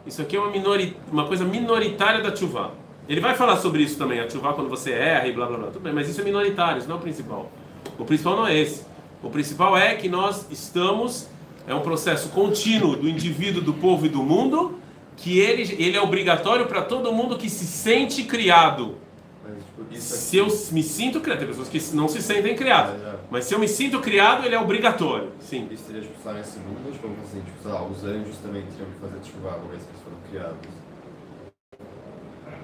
Isso 0.07 0.23
aqui 0.23 0.37
é 0.37 0.41
uma, 0.41 0.51
minori, 0.51 0.97
uma 1.13 1.27
coisa 1.27 1.45
minoritária 1.45 2.21
da 2.23 2.31
Tchuvá. 2.33 2.71
Ele 3.09 3.21
vai 3.21 3.35
falar 3.35 3.57
sobre 3.57 3.83
isso 3.83 3.99
também, 3.99 4.21
a 4.21 4.27
Tchuvá 4.27 4.53
quando 4.53 4.69
você 4.69 4.93
erra 4.93 5.27
e 5.27 5.33
blá 5.33 5.47
blá 5.47 5.57
blá. 5.59 5.67
Tudo 5.69 5.83
bem, 5.83 5.93
mas 5.93 6.09
isso 6.09 6.21
é 6.21 6.25
minoritário, 6.25 6.79
isso 6.79 6.89
não 6.89 6.97
é 6.97 6.99
o 6.99 7.03
principal. 7.03 7.51
O 7.99 8.05
principal 8.05 8.37
não 8.37 8.47
é 8.47 8.57
esse. 8.57 8.85
O 9.23 9.31
principal 9.31 9.77
é 9.77 9.95
que 9.95 10.09
nós 10.09 10.47
estamos, 10.51 11.29
é 11.67 11.75
um 11.75 11.81
processo 11.81 12.31
contínuo 12.31 12.97
do 12.97 13.09
indivíduo, 13.09 13.63
do 13.63 13.75
povo 13.75 14.07
e 14.07 14.09
do 14.09 14.23
mundo, 14.23 14.79
que 15.17 15.39
ele, 15.39 15.63
ele 15.79 15.97
é 15.97 16.01
obrigatório 16.01 16.67
para 16.67 16.83
todo 16.83 17.13
mundo 17.13 17.37
que 17.37 17.51
se 17.51 17.67
sente 17.67 18.23
criado. 18.25 18.97
Mas, 19.45 19.59
tipo, 19.65 20.01
Se 20.01 20.37
eu 20.39 20.47
me 20.73 20.83
sinto 20.83 21.21
criado, 21.21 21.41
tem 21.41 21.49
pessoas 21.49 21.69
que 21.69 21.81
não 21.95 22.09
se 22.09 22.23
sentem 22.23 22.57
criadas, 22.57 23.03
É, 23.03 23.09
é. 23.09 23.15
mas 23.31 23.45
se 23.45 23.55
eu 23.55 23.59
me 23.59 23.69
sinto 23.69 24.01
criado, 24.01 24.47
ele 24.47 24.55
é 24.55 24.61
obrigatório. 24.61 25.29
Sim. 25.41 25.69
isso 25.71 25.85
seria 25.85 26.01
tipo, 26.01 26.15
só 26.23 26.33
nesse 26.33 26.59
mundo, 26.61 26.91
tipo, 26.91 27.07
assim, 27.23 27.41
tipo, 27.43 27.69
lá, 27.69 27.85
os 27.85 28.03
anjos 28.05 28.37
também 28.39 28.63
teriam 28.63 28.89
que 28.91 29.01
fazer 29.01 29.19
chuva 29.31 29.57
uma 29.57 29.69
vez 29.69 29.83
que 29.83 29.91
eles 29.91 30.03
foram 30.03 30.19
criados. 30.31 30.81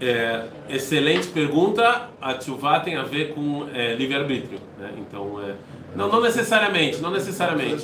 É, 0.01 0.49
excelente 0.69 1.29
pergunta. 1.29 2.11
A 2.21 2.35
Tchuvá 2.35 2.81
tem 2.81 2.97
a 2.97 3.03
ver 3.03 3.35
com 3.35 3.67
é, 3.73 3.95
livre-arbítrio. 3.95 4.61
Né? 4.79 4.93
Então, 4.99 5.41
é, 5.43 5.55
não, 5.97 6.09
não 6.09 6.21
necessariamente, 6.21 7.01
não 7.01 7.11
necessariamente. 7.11 7.83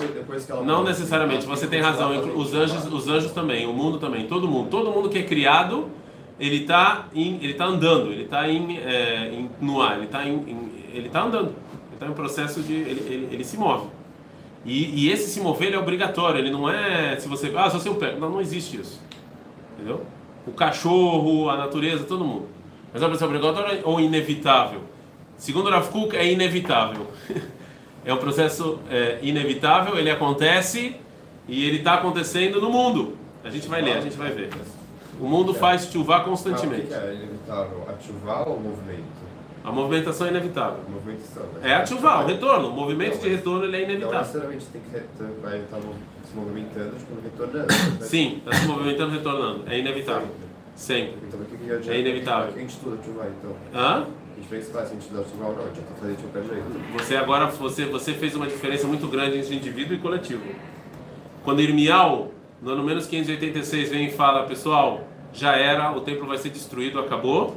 Não 0.65 0.85
necessariamente, 0.85 1.47
você 1.47 1.67
tem 1.67 1.81
razão. 1.81 2.11
Os 2.37 2.53
anjos, 2.53 2.93
os 2.93 3.09
anjos 3.09 3.33
também, 3.33 3.67
o 3.67 3.73
mundo 3.73 3.99
também, 3.99 4.27
todo 4.27 4.47
mundo. 4.47 4.69
Todo 4.69 4.91
mundo 4.91 5.09
que 5.09 5.19
é 5.19 5.23
criado, 5.23 5.89
ele 6.39 6.63
está 6.63 7.07
ele 7.15 7.55
tá 7.55 7.65
andando, 7.65 8.13
ele 8.13 8.25
está 8.25 8.49
em, 8.49 8.79
é, 8.79 9.31
em, 9.33 9.51
no 9.61 9.81
ar, 9.81 9.97
ele 9.97 10.05
está 10.05 10.27
ele 10.27 11.09
tá 11.11 11.23
andando. 11.23 11.49
Ele 11.49 11.95
está 11.95 12.07
em 12.07 12.13
processo 12.13 12.61
de. 12.61 12.75
Ele, 12.75 13.01
ele, 13.07 13.29
ele 13.33 13.45
se 13.45 13.57
move. 13.57 13.87
E, 14.65 15.07
e 15.07 15.11
esse 15.11 15.31
se 15.31 15.41
mover 15.41 15.69
ele 15.69 15.77
é 15.77 15.79
obrigatório, 15.79 16.39
ele 16.39 16.51
não 16.51 16.69
é 16.69 17.17
se 17.17 17.29
você. 17.29 17.53
Ah, 17.57 17.71
só 17.71 17.79
se 17.79 17.89
eu 17.89 17.95
pego. 17.95 18.21
Não, 18.21 18.29
não 18.29 18.41
existe 18.41 18.79
isso. 18.79 19.01
Entendeu? 19.75 20.05
O 20.47 20.53
cachorro, 20.53 21.49
a 21.49 21.57
natureza, 21.57 22.05
todo 22.05 22.25
mundo. 22.25 22.49
Mas 22.93 23.03
é 23.03 23.07
uma 23.07 23.25
obrigatório 23.25 23.81
ou 23.85 24.01
inevitável? 24.01 24.83
Segundo 25.39 25.71
Rav 25.71 25.89
Kuk, 25.89 26.15
é 26.15 26.31
inevitável. 26.31 27.07
é 28.05 28.13
um 28.13 28.17
processo 28.19 28.79
é, 28.91 29.19
inevitável, 29.23 29.97
ele 29.99 30.11
acontece 30.11 30.97
e 31.49 31.67
ele 31.67 31.79
está 31.79 31.95
acontecendo 31.95 32.61
no 32.61 32.71
mundo. 32.71 33.17
A 33.45 33.51
gente 33.51 33.69
vai 33.69 33.83
ler, 33.83 33.97
a 33.97 34.01
gente 34.01 34.17
vai 34.17 34.31
ver. 34.31 34.51
O 35.21 35.27
mundo 35.27 35.53
faz 35.55 35.87
chuva 35.91 36.21
constantemente. 36.21 36.87
Mas 36.91 36.99
o 36.99 37.01
que 37.01 37.07
é 37.07 37.15
inevitável? 37.15 37.87
Ativar 37.89 38.49
ou 38.49 38.57
o 38.57 38.61
movimento? 38.61 39.23
A 39.65 39.71
movimentação 39.71 40.27
é 40.27 40.31
inevitável. 40.31 40.79
Movimentação. 40.89 41.43
né? 41.45 41.71
É 41.71 41.75
ativar, 41.75 42.25
o 42.25 42.27
retorno. 42.27 42.69
O 42.69 42.73
movimento 42.73 43.21
de 43.21 43.29
retorno 43.29 43.65
ele 43.65 43.77
é 43.77 43.81
Não 43.81 43.85
inevitável. 43.87 44.19
necessariamente 44.21 44.65
tem 44.73 44.81
que 44.83 45.41
vai 45.41 45.59
estar 45.61 45.77
mo- 45.79 45.95
se 46.29 46.35
movimentando, 46.35 46.97
tipo, 46.97 47.15
retornando. 47.23 47.67
né? 47.67 47.97
Sim, 48.03 48.39
está 48.45 48.53
se 48.57 48.67
movimentando, 48.67 49.13
retornando. 49.13 49.65
É 49.69 49.79
inevitável. 49.79 50.29
Sempre. 50.75 51.15
Então, 51.29 51.39
por 51.39 51.47
que 51.49 51.57
que 51.57 51.71
adianta? 51.71 51.93
É 51.95 52.01
inevitável. 52.01 52.53
A 52.57 52.59
gente 52.59 52.71
estuda 52.71 52.97
ativar, 52.97 53.27
então. 53.39 53.57
Hã? 53.75 54.07
A 54.43 54.95
gente 54.95 55.09
fazendo 56.01 56.17
de 56.17 56.23
qualquer 56.25 56.49
jeito. 56.49 56.93
Você 56.99 57.17
agora 57.17 57.47
você, 57.47 57.87
você 57.87 58.13
fez 58.15 58.35
uma 58.35 58.47
diferença 58.47 58.87
muito 58.87 59.07
grande 59.09 59.39
entre 59.39 59.55
indivíduo 59.55 59.95
e 59.95 59.99
coletivo. 59.99 60.43
Quando 61.45 61.61
Irmial, 61.61 62.31
no 62.61 62.71
ano 62.73 62.83
menos 62.83 63.07
586, 63.07 63.91
vem 63.91 64.07
e 64.07 64.11
fala, 64.11 64.45
pessoal, 64.47 65.01
já 65.33 65.57
era, 65.57 65.93
o 65.93 66.01
templo 66.01 66.27
vai 66.27 66.39
ser 66.39 66.51
destruído, 66.51 66.99
acabou. 66.99 67.57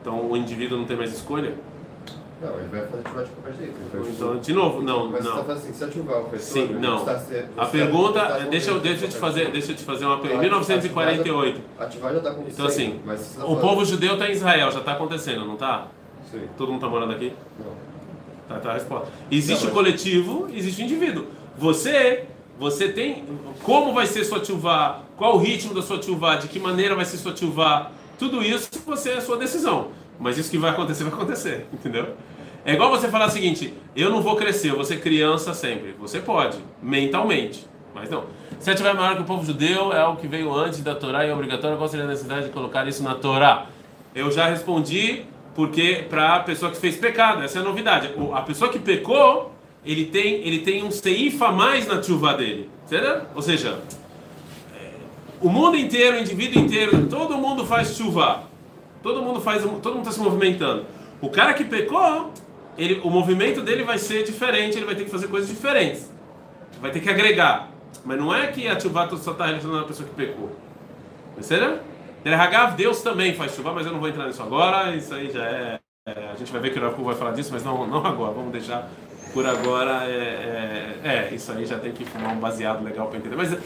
Então 0.00 0.30
o 0.30 0.36
indivíduo 0.36 0.78
não 0.78 0.86
tem 0.86 0.96
mais 0.96 1.12
escolha. 1.12 1.54
Não, 2.40 2.58
ele 2.58 2.68
vai 2.68 2.80
fazer 2.86 3.00
ativar 3.04 3.24
de 3.24 3.30
qualquer 3.32 3.54
jeito. 3.58 3.74
Então, 4.16 4.38
de 4.38 4.52
novo, 4.54 4.80
não, 4.82 5.08
Mas 5.10 5.22
você 5.22 5.28
não. 5.28 5.40
está 5.40 5.44
fazendo 5.44 5.62
assim, 5.64 5.72
se 5.74 5.84
ativar 5.84 6.16
o 6.16 6.22
retorno, 6.24 6.38
Sim, 6.40 6.66
não. 6.80 6.96
está 6.98 7.18
se- 7.18 7.44
A 7.56 7.64
você 7.66 7.70
pergunta, 7.70 8.18
está 8.22 8.38
deixa 8.38 8.70
eu, 8.70 8.80
deixa 8.80 9.04
eu 9.04 9.08
te 9.10 9.16
fazer, 9.16 9.50
deixa 9.50 9.72
eu 9.72 9.76
te 9.76 9.84
fazer 9.84 10.04
uma 10.06 10.16
pergunta. 10.18 10.48
Claro, 10.48 10.64
1948. 10.64 11.60
Ativar 11.78 12.12
já 12.12 12.18
está 12.18 12.30
acontecendo. 12.30 12.52
Então 12.54 12.66
assim, 12.66 13.00
mas 13.04 13.20
você 13.20 13.38
tá 13.40 13.46
o 13.46 13.56
povo 13.56 13.84
judeu 13.84 14.14
está 14.14 14.28
em 14.28 14.32
Israel, 14.32 14.70
já 14.72 14.78
está 14.78 14.92
acontecendo, 14.92 15.44
não 15.44 15.54
está? 15.54 15.88
Sim. 16.30 16.42
Todo 16.56 16.68
mundo 16.68 16.76
está 16.78 16.88
morando 16.88 17.12
aqui? 17.12 17.32
Não. 17.58 17.72
Tá, 18.48 18.58
tá 18.58 18.70
a 18.70 18.74
resposta. 18.74 19.08
Existe 19.30 19.64
Não, 19.66 19.72
o 19.72 19.74
mas- 19.74 19.84
coletivo, 19.84 20.48
existe 20.52 20.80
o 20.80 20.84
indivíduo. 20.86 21.26
Você, 21.58 22.24
você 22.58 22.88
tem 22.88 23.22
como 23.62 23.92
vai 23.92 24.06
ser 24.06 24.24
sua 24.24 24.40
tchuvá, 24.40 25.02
qual 25.18 25.34
o 25.34 25.38
ritmo 25.38 25.74
da 25.74 25.82
sua 25.82 25.98
tchuvá, 25.98 26.36
de 26.36 26.48
que 26.48 26.58
maneira 26.58 26.96
vai 26.96 27.04
ser 27.04 27.18
sua 27.18 27.32
tchuvá, 27.34 27.90
tudo 28.18 28.42
isso 28.42 28.70
você 28.86 29.10
é 29.10 29.16
a 29.18 29.20
sua 29.20 29.36
decisão. 29.36 29.88
Mas 30.18 30.36
isso 30.36 30.50
que 30.50 30.58
vai 30.58 30.70
acontecer, 30.70 31.04
vai 31.04 31.12
acontecer, 31.14 31.66
entendeu? 31.72 32.08
É 32.64 32.74
igual 32.74 32.90
você 32.90 33.08
falar 33.08 33.26
o 33.26 33.30
seguinte, 33.30 33.72
eu 33.96 34.10
não 34.10 34.20
vou 34.20 34.36
crescer, 34.36 34.70
eu 34.70 34.76
vou 34.76 34.84
ser 34.84 35.00
criança 35.00 35.54
sempre. 35.54 35.94
Você 35.98 36.20
pode, 36.20 36.58
mentalmente, 36.82 37.66
mas 37.94 38.10
não. 38.10 38.24
Se 38.58 38.74
tiver 38.74 38.92
maior 38.94 39.16
que 39.16 39.22
o 39.22 39.24
povo 39.24 39.44
judeu, 39.44 39.92
é 39.92 40.06
o 40.06 40.16
que 40.16 40.28
veio 40.28 40.52
antes 40.54 40.80
da 40.80 40.94
Torá 40.94 41.24
e 41.24 41.30
é 41.30 41.34
obrigatório, 41.34 41.78
qual 41.78 41.88
seria 41.88 42.04
a 42.04 42.08
necessidade 42.08 42.46
de 42.46 42.52
colocar 42.52 42.86
isso 42.86 43.02
na 43.02 43.14
Torá? 43.14 43.66
Eu 44.14 44.30
já 44.30 44.46
respondi 44.46 45.24
porque 45.54 46.04
para 46.08 46.36
a 46.36 46.40
pessoa 46.40 46.70
que 46.70 46.76
fez 46.76 46.96
pecado, 46.96 47.42
essa 47.42 47.58
é 47.58 47.62
a 47.62 47.64
novidade. 47.64 48.10
A 48.34 48.42
pessoa 48.42 48.70
que 48.70 48.78
pecou, 48.78 49.52
ele 49.84 50.06
tem, 50.06 50.46
ele 50.46 50.60
tem 50.60 50.84
um 50.84 50.90
seifa 50.90 51.50
mais 51.50 51.86
na 51.86 52.02
chuva 52.02 52.34
dele, 52.34 52.70
certo? 52.86 53.28
Ou 53.34 53.42
seja, 53.42 53.80
é, 54.74 54.90
o 55.40 55.48
mundo 55.48 55.76
inteiro, 55.76 56.16
o 56.16 56.20
indivíduo 56.20 56.62
inteiro, 56.62 57.06
todo 57.06 57.36
mundo 57.38 57.64
faz 57.66 57.96
chuva. 57.96 58.44
Todo 59.02 59.22
mundo 59.22 59.40
faz, 59.40 59.62
todo 59.62 59.94
mundo 59.94 60.00
está 60.00 60.12
se 60.12 60.20
movimentando. 60.20 60.84
O 61.20 61.30
cara 61.30 61.54
que 61.54 61.64
pecou, 61.64 62.32
ele, 62.80 63.00
o 63.04 63.10
movimento 63.10 63.60
dele 63.60 63.84
vai 63.84 63.98
ser 63.98 64.22
diferente, 64.24 64.76
ele 64.78 64.86
vai 64.86 64.94
ter 64.94 65.04
que 65.04 65.10
fazer 65.10 65.28
coisas 65.28 65.48
diferentes. 65.48 66.10
Vai 66.80 66.90
ter 66.90 67.00
que 67.00 67.10
agregar. 67.10 67.68
Mas 68.04 68.18
não 68.18 68.34
é 68.34 68.46
que 68.46 68.66
a 68.66 68.78
chuva 68.80 69.08
só 69.16 69.32
está 69.32 69.46
relacionada 69.46 69.82
à 69.82 69.84
pessoa 69.84 70.08
que 70.08 70.14
pecou. 70.14 70.50
Perceberam? 71.34 71.78
Terhagav, 72.24 72.74
Deus 72.76 73.02
também 73.02 73.34
faz 73.34 73.54
chuva, 73.54 73.72
mas 73.72 73.86
eu 73.86 73.92
não 73.92 74.00
vou 74.00 74.08
entrar 74.08 74.26
nisso 74.26 74.42
agora. 74.42 74.94
Isso 74.96 75.12
aí 75.14 75.30
já 75.30 75.44
é. 75.44 75.78
é, 76.06 76.30
a 76.32 76.36
gente 76.36 76.50
vai 76.50 76.60
ver 76.60 76.72
que 76.72 76.78
o 76.78 76.82
Rafu 76.82 77.02
vai 77.04 77.14
falar 77.14 77.32
disso, 77.32 77.50
mas 77.52 77.62
não, 77.62 77.86
não 77.86 78.04
agora. 78.04 78.32
Vamos 78.32 78.52
deixar 78.52 78.88
por 79.34 79.46
agora. 79.46 80.04
É, 80.04 80.96
é, 81.04 81.28
é, 81.30 81.34
isso 81.34 81.52
aí 81.52 81.66
já 81.66 81.78
tem 81.78 81.92
que 81.92 82.04
fumar 82.04 82.32
um 82.32 82.40
baseado 82.40 82.82
legal 82.82 83.08
para 83.08 83.18
entender. 83.18 83.36
Mas, 83.36 83.56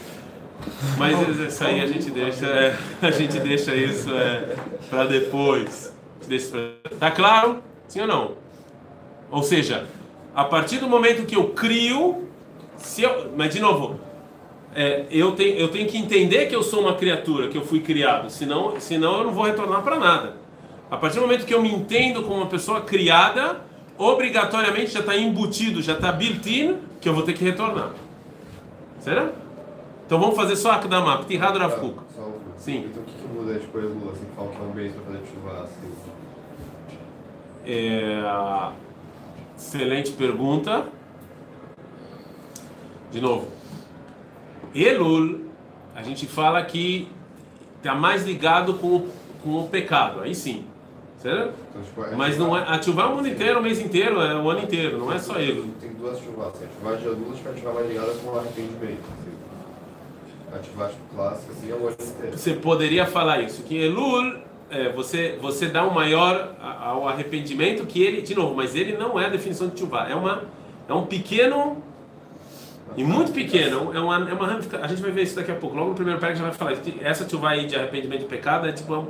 mas 0.97 1.39
isso 1.39 1.63
aí 1.63 1.79
a 1.81 1.87
gente 1.87 2.11
deixa, 2.11 2.45
é, 2.47 2.77
a 3.01 3.11
gente 3.11 3.39
deixa 3.39 3.73
isso 3.73 4.13
é, 4.13 4.55
para 4.89 5.05
depois. 5.05 5.93
Deixa 6.27 6.49
pra- 6.51 6.97
Tá 6.99 7.11
claro? 7.11 7.61
Sim 7.87 8.01
ou 8.01 8.07
não? 8.07 8.44
Ou 9.35 9.43
seja, 9.43 9.85
a 10.33 10.45
partir 10.45 10.77
do 10.77 10.87
momento 10.87 11.25
que 11.25 11.35
eu 11.35 11.49
crio, 11.49 12.23
se 12.77 13.01
eu, 13.01 13.33
mas 13.35 13.53
de 13.53 13.59
novo, 13.59 13.99
é, 14.73 15.07
eu, 15.11 15.33
tenho, 15.33 15.57
eu 15.57 15.67
tenho 15.67 15.89
que 15.89 15.97
entender 15.97 16.45
que 16.45 16.55
eu 16.55 16.63
sou 16.63 16.79
uma 16.79 16.95
criatura, 16.95 17.49
que 17.49 17.57
eu 17.57 17.65
fui 17.65 17.81
criado, 17.81 18.29
senão, 18.29 18.79
senão 18.79 19.17
eu 19.17 19.23
não 19.25 19.33
vou 19.33 19.43
retornar 19.43 19.81
para 19.81 19.99
nada. 19.99 20.37
A 20.89 20.95
partir 20.95 21.15
do 21.17 21.23
momento 21.23 21.45
que 21.45 21.53
eu 21.53 21.61
me 21.61 21.69
entendo 21.69 22.23
como 22.23 22.37
uma 22.37 22.45
pessoa 22.45 22.79
criada, 22.79 23.59
obrigatoriamente 23.97 24.91
já 24.91 25.01
está 25.01 25.17
embutido, 25.17 25.81
já 25.81 25.95
está 25.95 26.13
built-in, 26.13 26.77
que 27.01 27.09
eu 27.09 27.13
vou 27.13 27.23
ter 27.23 27.33
que 27.33 27.43
retornar. 27.43 27.91
Será? 29.01 29.31
Então 30.05 30.17
vamos 30.17 30.37
fazer 30.37 30.55
só 30.55 30.71
Akdama, 30.71 31.17
Ptirado 31.23 31.59
Rav 31.59 31.77
Kuk. 31.77 31.99
Sim. 32.55 32.85
Então 32.89 33.03
o 33.03 33.05
que, 33.05 33.11
que 33.11 33.27
muda 33.27 33.59
de 33.59 33.67
coisa, 33.67 33.89
Lula, 33.89 34.13
assim, 34.13 34.27
falta 34.33 34.63
um 34.63 34.73
mês 34.73 34.93
para 34.93 35.03
fazer 35.03 35.19
chuva 35.25 35.63
assim? 35.63 35.91
É, 37.67 38.21
excelente 39.57 40.11
pergunta. 40.11 40.85
De 43.11 43.21
novo. 43.21 43.47
Elul, 44.73 45.41
a 45.95 46.03
gente 46.03 46.25
fala 46.27 46.63
que 46.63 47.07
está 47.77 47.95
mais 47.95 48.25
ligado 48.25 48.73
com, 48.75 48.87
o- 48.87 49.09
com 49.43 49.63
o 49.63 49.67
pecado, 49.69 50.21
aí 50.21 50.35
sim. 50.35 50.65
Certo? 51.21 51.53
Então, 51.69 51.81
tipo, 51.81 52.03
é 52.03 52.15
Mas 52.15 52.37
não 52.37 52.55
é. 52.55 52.61
Ativar 52.67 53.11
o 53.11 53.15
mundo 53.15 53.27
inteiro, 53.27 53.59
o 53.59 53.63
mês 53.63 53.79
inteiro, 53.79 54.21
é 54.21 54.35
o 54.35 54.49
ano 54.49 54.59
inteiro, 54.61 54.97
não 54.99 55.11
é 55.11 55.17
só 55.17 55.39
Elul. 55.39 55.69
Tem 55.79 55.91
duas 55.93 56.19
chuvas, 56.19 56.47
assim, 56.49 56.65
ativar 56.65 56.97
de 56.97 57.07
adulto 57.07 57.39
e 57.43 57.49
ativar 57.49 57.73
mais 57.73 57.87
ligada 57.87 58.11
com 58.15 58.29
o 58.31 58.37
arrependimento. 58.39 58.99
Assim. 59.19 60.55
Ativar 60.55 60.89
tipo, 60.89 61.01
clássico, 61.15 61.51
assim, 61.51 61.71
é 61.71 61.73
o 61.73 61.87
ano 61.87 61.95
inteiro. 61.99 62.37
Você 62.37 62.53
poderia 62.53 63.07
falar 63.07 63.41
isso, 63.41 63.63
que 63.63 63.75
Elul, 63.75 64.35
é, 64.75 64.89
você, 64.91 65.37
você 65.41 65.67
dá 65.67 65.85
um 65.87 65.91
maior 65.91 66.55
ao 66.81 67.07
arrependimento 67.07 67.85
que 67.85 68.01
ele, 68.03 68.21
de 68.21 68.35
novo, 68.35 68.55
mas 68.55 68.75
ele 68.75 68.97
não 68.97 69.19
é 69.19 69.25
a 69.25 69.29
definição 69.29 69.67
de 69.69 69.75
Tchuvá, 69.75 70.07
é, 70.09 70.15
uma, 70.15 70.43
é 70.87 70.93
um 70.93 71.05
pequeno 71.05 71.81
E 72.97 73.03
muito 73.03 73.31
pequeno, 73.31 73.91
é 73.93 73.99
uma, 73.99 74.29
é 74.29 74.33
uma 74.33 74.59
A 74.81 74.87
gente 74.87 75.01
vai 75.01 75.11
ver 75.11 75.23
isso 75.23 75.35
daqui 75.35 75.51
a 75.51 75.55
pouco. 75.55 75.75
Logo 75.75 75.89
no 75.89 75.95
primeiro 75.95 76.19
pé 76.19 76.35
já 76.35 76.43
vai 76.43 76.53
falar. 76.53 76.73
Essa 77.01 77.27
chuva 77.27 77.49
aí 77.49 77.65
de 77.65 77.75
arrependimento 77.75 78.19
de 78.21 78.25
pecado 78.27 78.67
é 78.67 78.71
tipo. 78.71 78.93
uma- 78.93 79.07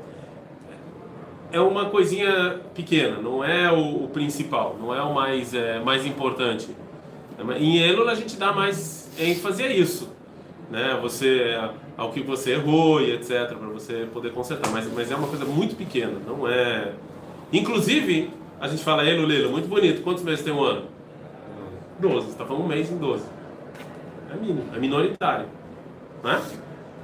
É 1.51 1.60
uma 1.60 1.86
coisinha 1.89 2.60
pequena, 2.73 3.17
não 3.21 3.43
é 3.43 3.71
o, 3.71 4.06
o 4.06 4.10
principal, 4.10 4.75
não 4.80 4.93
é 4.93 5.01
o 5.01 5.13
mais, 5.13 5.54
é, 5.54 5.80
mais 5.80 6.06
importante. 6.06 6.67
É 7.38 7.58
Em 7.60 7.78
Elul 7.78 8.10
a 8.10 8.15
gente 8.15 8.36
dá 8.38 8.51
mais 8.51 9.10
ênfase 9.19 9.63
a 9.63 9.67
isso, 9.67 10.10
né? 10.69 10.97
Você, 11.01 11.58
ao 11.97 12.12
que 12.12 12.21
você 12.21 12.54
errou 12.54 13.01
e 13.01 13.13
etc, 13.13 13.47
para 13.47 13.67
você 13.67 14.08
poder 14.12 14.32
consertar. 14.32 14.71
Mas, 14.71 14.91
mas 14.93 15.12
é 15.12 15.15
uma 15.15 15.28
coisa 15.28 15.45
muito 15.45 15.75
pequena, 15.75 16.19
não 16.25 16.47
é. 16.47 16.93
Inclusive, 17.51 18.32
a 18.60 18.67
gente 18.67 18.84
fala 18.84 19.04
Elul, 19.04 19.32
Elul, 19.32 19.51
muito 19.51 19.67
bonito. 19.67 20.01
Quantos 20.01 20.23
meses 20.23 20.43
tem 20.43 20.54
um 20.54 20.63
ano? 20.63 20.86
12. 21.99 22.25
Você 22.25 22.32
está 22.32 22.45
falando 22.45 22.63
um 22.63 22.67
mês 22.67 22.91
em 22.91 22.97
12. 22.97 23.23
É 24.32 24.36
mínimo, 24.36 24.65
é 24.75 24.80
minoritário. 24.80 25.45
Né? 26.23 26.41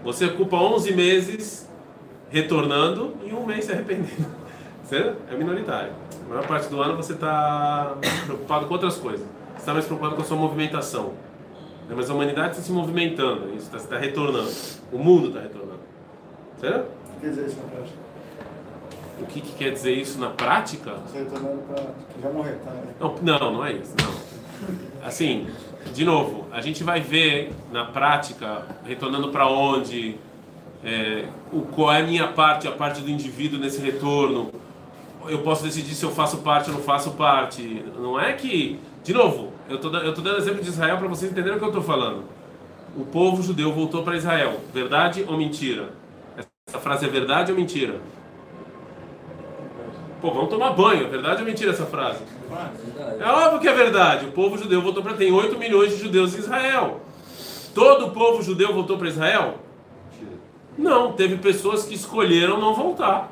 Você 0.04 0.26
ocupa 0.26 0.58
11 0.58 0.94
meses 0.94 1.70
retornando 2.30 3.14
e 3.26 3.34
um 3.34 3.46
mês 3.46 3.66
se 3.66 3.72
arrependendo. 3.72 4.42
É 4.94 5.38
minoritário. 5.38 5.94
A 6.26 6.30
maior 6.30 6.46
parte 6.46 6.68
do 6.68 6.82
ano 6.82 6.98
você 6.98 7.14
está 7.14 7.96
preocupado 8.26 8.66
com 8.66 8.74
outras 8.74 8.98
coisas. 8.98 9.26
Você 9.54 9.60
está 9.60 9.72
mais 9.72 9.86
preocupado 9.86 10.18
com 10.18 10.22
a 10.22 10.26
sua 10.26 10.36
movimentação. 10.36 11.14
Né? 11.92 11.98
Mas 11.98 12.10
a 12.10 12.14
humanidade 12.14 12.52
está 12.52 12.64
se 12.64 12.72
movimentando, 12.72 13.50
isso 13.50 13.66
está 13.66 13.78
está 13.78 13.98
retornando. 13.98 14.52
O 14.92 14.98
mundo 14.98 15.28
está 15.28 15.42
retornando. 15.42 15.82
Certo? 16.60 16.90
O 16.90 17.18
que 17.18 17.20
quer 17.20 17.30
dizer 17.30 17.46
isso 17.46 17.58
na 17.58 17.68
prática? 17.68 18.02
O 19.20 19.26
que, 19.26 19.42
que 19.42 19.54
quer 19.54 19.72
dizer 19.72 19.94
isso 19.94 20.20
na 20.20 20.30
prática? 20.30 20.94
Você 21.06 21.20
retornando 21.20 21.62
pra 21.68 21.84
já 22.22 22.30
morrer, 22.30 22.60
tá? 22.64 22.72
Não, 23.00 23.16
não, 23.22 23.54
não 23.54 23.66
é 23.66 23.74
isso. 23.74 23.94
Não. 24.02 25.06
Assim, 25.06 25.48
de 25.94 26.06
novo, 26.06 26.48
a 26.52 26.62
gente 26.62 26.84
vai 26.84 27.02
ver 27.02 27.52
na 27.72 27.86
prática, 27.86 28.66
retornando 28.86 29.30
para 29.30 29.48
onde, 29.48 30.18
é, 30.84 31.26
o, 31.52 31.62
qual 31.62 31.92
é 31.92 32.02
a 32.02 32.04
minha 32.04 32.28
parte, 32.28 32.68
a 32.68 32.72
parte 32.72 33.02
do 33.02 33.10
indivíduo 33.10 33.60
nesse 33.60 33.82
retorno. 33.82 34.52
Eu 35.28 35.40
posso 35.40 35.64
decidir 35.64 35.94
se 35.94 36.04
eu 36.04 36.12
faço 36.12 36.38
parte 36.40 36.70
ou 36.70 36.76
não 36.78 36.84
faço 36.84 37.12
parte. 37.12 37.84
Não 37.98 38.20
é 38.20 38.34
que, 38.34 38.80
de 39.04 39.14
novo, 39.14 39.52
eu 39.70 39.78
da- 39.78 40.00
eu 40.00 40.14
tô 40.14 40.22
dando 40.22 40.38
exemplo 40.38 40.62
de 40.62 40.70
Israel 40.70 40.98
para 40.98 41.08
vocês 41.08 41.32
entenderem 41.32 41.58
o 41.58 41.60
que 41.60 41.66
eu 41.66 41.70
estou 41.70 41.84
falando. 41.84 42.24
O 42.96 43.06
povo 43.06 43.42
judeu 43.42 43.72
voltou 43.72 44.04
para 44.04 44.18
Israel. 44.18 44.60
Verdade 44.74 45.26
ou 45.28 45.38
mentira? 45.38 45.90
Essa 46.68 46.80
frase 46.80 47.06
é 47.06 47.10
verdade 47.10 47.52
ou 47.52 47.58
mentira? 47.58 48.00
Pô, 50.22 50.32
vamos 50.32 50.50
tomar 50.50 50.72
banho. 50.72 51.10
Verdade 51.10 51.40
ou 51.42 51.46
mentira 51.46 51.72
essa 51.72 51.86
frase? 51.86 52.20
É 53.20 53.26
óbvio 53.26 53.60
que 53.60 53.68
é 53.68 53.74
verdade. 53.74 54.26
O 54.26 54.32
povo 54.32 54.58
judeu 54.58 54.82
voltou 54.82 55.02
para. 55.02 55.14
Tem 55.14 55.32
8 55.32 55.58
milhões 55.58 55.92
de 55.94 55.98
judeus 56.04 56.36
em 56.36 56.40
Israel. 56.40 57.02
Todo 57.74 58.08
o 58.08 58.12
povo 58.12 58.42
judeu 58.44 58.74
voltou 58.74 58.98
para 58.98 59.08
Israel? 59.08 59.56
Não, 60.78 61.14
teve 61.14 61.38
pessoas 61.38 61.86
que 61.86 61.96
escolheram 61.96 62.60
não 62.60 62.74
voltar. 62.74 63.31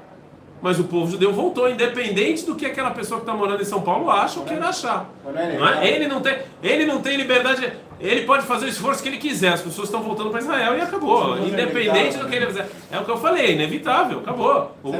Mas 0.61 0.77
o 0.77 0.83
povo 0.83 1.09
judeu 1.09 1.31
voltou, 1.31 1.69
independente 1.69 2.45
do 2.45 2.55
que 2.55 2.65
aquela 2.65 2.91
pessoa 2.91 3.19
que 3.19 3.23
está 3.23 3.33
morando 3.33 3.61
em 3.61 3.65
São 3.65 3.81
Paulo 3.81 4.09
acha 4.09 4.39
ou 4.39 4.45
queira 4.45 4.67
achar. 4.67 5.09
Não 5.23 5.67
é? 5.67 5.87
Ele, 5.87 6.07
não 6.07 6.21
tem, 6.21 6.37
ele 6.61 6.85
não 6.85 7.01
tem 7.01 7.15
liberdade. 7.15 7.71
Ele 7.99 8.25
pode 8.25 8.45
fazer 8.45 8.65
o 8.65 8.69
esforço 8.69 9.01
que 9.01 9.07
ele 9.07 9.17
quiser. 9.17 9.53
As 9.53 9.61
pessoas 9.61 9.87
estão 9.87 10.01
voltando 10.01 10.29
para 10.31 10.39
Israel 10.39 10.77
e 10.77 10.81
acabou. 10.81 11.37
Independente 11.39 12.17
do 12.17 12.27
que 12.27 12.35
ele 12.35 12.47
fizer. 12.47 12.69
É 12.91 12.99
o 12.99 13.05
que 13.05 13.11
eu 13.11 13.17
falei, 13.17 13.45
é 13.45 13.51
inevitável, 13.53 14.19
acabou. 14.19 14.75
O. 14.83 14.91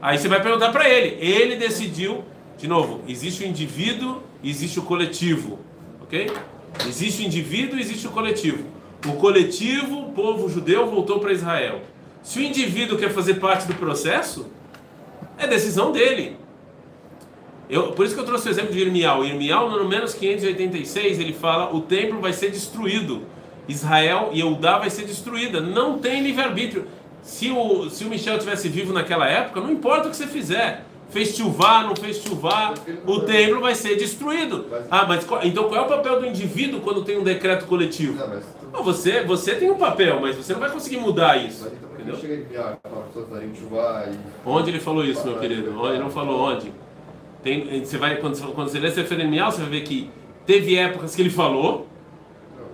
Aí 0.00 0.18
você 0.18 0.28
vai 0.28 0.42
perguntar 0.42 0.70
para 0.72 0.88
ele. 0.88 1.16
Ele 1.20 1.56
decidiu, 1.56 2.22
de 2.58 2.68
novo, 2.68 3.00
existe 3.08 3.44
o 3.44 3.46
indivíduo, 3.46 4.22
existe 4.44 4.78
o 4.78 4.82
coletivo, 4.82 5.58
ok? 6.02 6.30
Existe 6.86 7.22
o 7.22 7.26
indivíduo, 7.26 7.78
existe 7.78 8.06
o 8.06 8.10
coletivo. 8.10 8.64
O 9.06 9.12
coletivo, 9.14 10.00
o 10.00 10.12
povo 10.12 10.48
judeu 10.48 10.86
voltou 10.86 11.18
para 11.18 11.32
Israel. 11.32 11.80
Se 12.22 12.38
o 12.38 12.42
indivíduo 12.42 12.98
quer 12.98 13.10
fazer 13.10 13.34
parte 13.34 13.66
do 13.66 13.74
processo, 13.74 14.46
é 15.36 15.46
decisão 15.46 15.90
dele. 15.92 16.36
Eu, 17.68 17.92
por 17.92 18.04
isso 18.04 18.14
que 18.14 18.20
eu 18.20 18.26
trouxe 18.26 18.48
o 18.48 18.50
exemplo 18.50 18.72
de 18.72 18.80
Irmial. 18.80 19.24
Irmial, 19.24 19.70
no 19.70 19.88
menos 19.88 20.14
586, 20.14 21.18
ele 21.18 21.32
fala: 21.32 21.74
o 21.74 21.80
templo 21.80 22.20
vai 22.20 22.32
ser 22.32 22.50
destruído. 22.50 23.22
Israel 23.68 24.30
e 24.32 24.40
Eudá 24.40 24.78
vai 24.78 24.90
ser 24.90 25.04
destruída. 25.06 25.60
Não 25.60 25.98
tem 25.98 26.22
livre-arbítrio. 26.22 26.86
Se 27.22 27.50
o, 27.50 27.88
se 27.88 28.04
o 28.04 28.08
Michel 28.08 28.38
tivesse 28.38 28.68
vivo 28.68 28.92
naquela 28.92 29.28
época, 29.28 29.60
não 29.60 29.70
importa 29.70 30.08
o 30.08 30.10
que 30.10 30.16
você 30.16 30.26
fizer. 30.26 30.84
Fez 31.12 31.36
chuvar, 31.36 31.86
não 31.86 31.94
fez 31.94 32.22
chuvar, 32.22 32.74
o 33.06 33.20
templo 33.20 33.60
vai 33.60 33.74
ser 33.74 33.96
destruído. 33.96 34.66
Ah, 34.90 35.04
mas 35.06 35.26
então 35.42 35.64
qual 35.64 35.82
é 35.82 35.84
o 35.84 35.88
papel 35.88 36.20
do 36.20 36.26
indivíduo 36.26 36.80
quando 36.80 37.04
tem 37.04 37.18
um 37.18 37.22
decreto 37.22 37.66
coletivo? 37.66 38.18
Não, 38.72 38.82
você, 38.82 39.22
você 39.22 39.54
tem 39.54 39.70
um 39.70 39.76
papel, 39.76 40.18
mas 40.20 40.36
você 40.36 40.54
não 40.54 40.60
vai 40.60 40.70
conseguir 40.70 40.96
mudar 40.96 41.36
isso. 41.36 41.70
Entendeu? 41.92 42.16
Onde 44.44 44.70
ele 44.70 44.80
falou 44.80 45.04
isso, 45.04 45.24
meu 45.26 45.38
querido? 45.38 45.86
Ele 45.86 45.98
não 45.98 46.10
falou 46.10 46.40
onde. 46.50 46.72
Tem, 47.42 47.84
você 47.84 47.98
vai, 47.98 48.16
quando, 48.16 48.40
quando 48.54 48.68
você 48.68 48.78
lê 48.78 48.90
Seferenial, 48.90 49.52
você 49.52 49.60
vai 49.60 49.70
ver 49.70 49.80
que 49.82 50.10
teve 50.46 50.76
épocas 50.76 51.14
que 51.14 51.20
ele 51.22 51.30
falou 51.30 51.86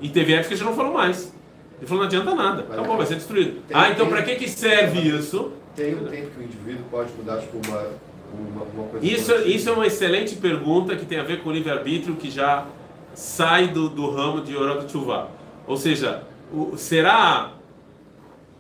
e 0.00 0.08
teve 0.08 0.32
épocas 0.32 0.48
que 0.48 0.54
ele 0.54 0.70
não 0.70 0.76
falou 0.76 0.92
mais. 0.92 1.32
Ele 1.78 1.86
falou, 1.86 2.02
não 2.02 2.08
adianta 2.08 2.34
nada, 2.34 2.62
acabou, 2.62 2.96
vai 2.96 3.06
ser 3.06 3.14
destruído. 3.16 3.62
ah, 3.72 3.90
então 3.90 4.08
para 4.08 4.22
que, 4.22 4.36
que 4.36 4.48
serve 4.48 5.00
isso? 5.00 5.52
Tem 5.76 5.94
um 5.94 6.04
tempo 6.06 6.30
que 6.30 6.40
o 6.40 6.44
indivíduo 6.44 6.84
pode 6.90 7.12
mudar, 7.12 7.38
tipo, 7.38 7.56
uma, 7.68 7.86
uma, 8.32 8.62
uma. 8.62 8.98
Isso, 9.02 9.34
isso 9.46 9.68
é 9.68 9.72
uma 9.72 9.86
excelente 9.86 10.36
pergunta 10.36 10.96
que 10.96 11.04
tem 11.04 11.18
a 11.18 11.22
ver 11.22 11.42
com 11.42 11.50
o 11.50 11.52
livre-arbítrio 11.52 12.16
que 12.16 12.30
já 12.30 12.66
sai 13.14 13.68
do, 13.68 13.88
do 13.88 14.10
ramo 14.10 14.40
de 14.40 14.56
Orot 14.56 14.86
Tshuva. 14.86 15.28
Ou 15.66 15.76
seja, 15.76 16.22
o, 16.52 16.76
será. 16.76 17.52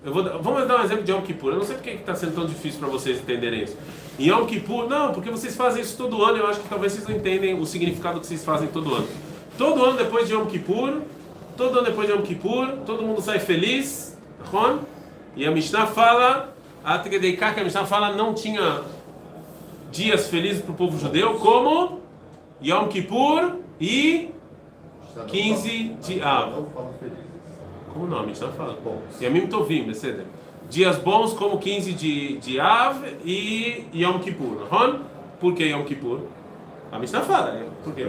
Eu 0.04 0.12
vou, 0.12 0.22
vamos 0.40 0.66
dar 0.68 0.80
um 0.80 0.84
exemplo 0.84 1.04
de 1.04 1.12
Yom 1.12 1.22
Kippur. 1.22 1.52
Eu 1.52 1.58
não 1.58 1.64
sei 1.64 1.76
porque 1.76 1.90
está 1.90 2.14
sendo 2.14 2.34
tão 2.34 2.46
difícil 2.46 2.78
para 2.78 2.88
vocês 2.88 3.18
entenderem 3.18 3.64
isso. 3.64 3.76
Em 4.18 4.28
Yom 4.28 4.46
Kippur, 4.46 4.88
não, 4.88 5.12
porque 5.12 5.30
vocês 5.30 5.56
fazem 5.56 5.82
isso 5.82 5.96
todo 5.96 6.22
ano. 6.22 6.38
Eu 6.38 6.46
acho 6.46 6.60
que 6.60 6.68
talvez 6.68 6.92
vocês 6.92 7.06
não 7.06 7.16
entendem 7.16 7.58
o 7.58 7.66
significado 7.66 8.20
que 8.20 8.26
vocês 8.26 8.44
fazem 8.44 8.68
todo 8.68 8.94
ano. 8.94 9.08
Todo 9.56 9.84
ano 9.84 9.96
depois 9.96 10.28
de 10.28 10.34
Yom 10.34 10.46
Kippur, 10.46 11.00
todo 11.56 11.78
ano 11.78 11.86
depois 11.86 12.06
de 12.06 12.14
Yom 12.14 12.22
Kippur, 12.22 12.68
todo 12.86 13.02
mundo 13.02 13.20
sai 13.20 13.40
feliz, 13.40 14.16
e 15.36 15.44
a 15.44 15.50
Mishnah 15.50 15.86
fala, 15.88 16.54
a 16.84 16.98
que 16.98 17.16
a 17.16 17.64
Mishnah 17.64 17.84
fala, 17.84 18.14
não 18.14 18.32
tinha 18.34 18.82
dias 19.90 20.28
felizes 20.28 20.62
para 20.62 20.72
o 20.72 20.74
povo 20.74 20.98
judeu, 20.98 21.34
como 21.34 22.00
Yom 22.62 22.88
Kippur 22.88 23.56
e 23.80 24.30
15 25.26 25.96
de 26.02 26.22
Av. 26.22 26.64
Como 27.92 28.06
não? 28.06 28.20
A 28.20 28.22
Mishnah 28.22 28.48
fala. 28.48 28.78
Yamim 29.20 29.46
Tovim, 29.46 29.84
Beseder. 29.84 30.26
Dias 30.70 30.98
bons 30.98 31.32
como 31.32 31.58
15 31.58 31.94
de, 31.94 32.38
de 32.38 32.60
Av 32.60 33.02
e 33.24 33.86
Yom 33.94 34.18
Kippur. 34.20 34.66
Ron? 34.70 35.00
Por 35.40 35.54
que 35.54 35.64
Yom 35.64 35.84
Kippur? 35.84 36.20
A 36.92 36.98
Mishnah 36.98 37.22
fala. 37.22 37.50
É, 37.50 37.66
por 37.84 37.94
quê? 37.94 38.06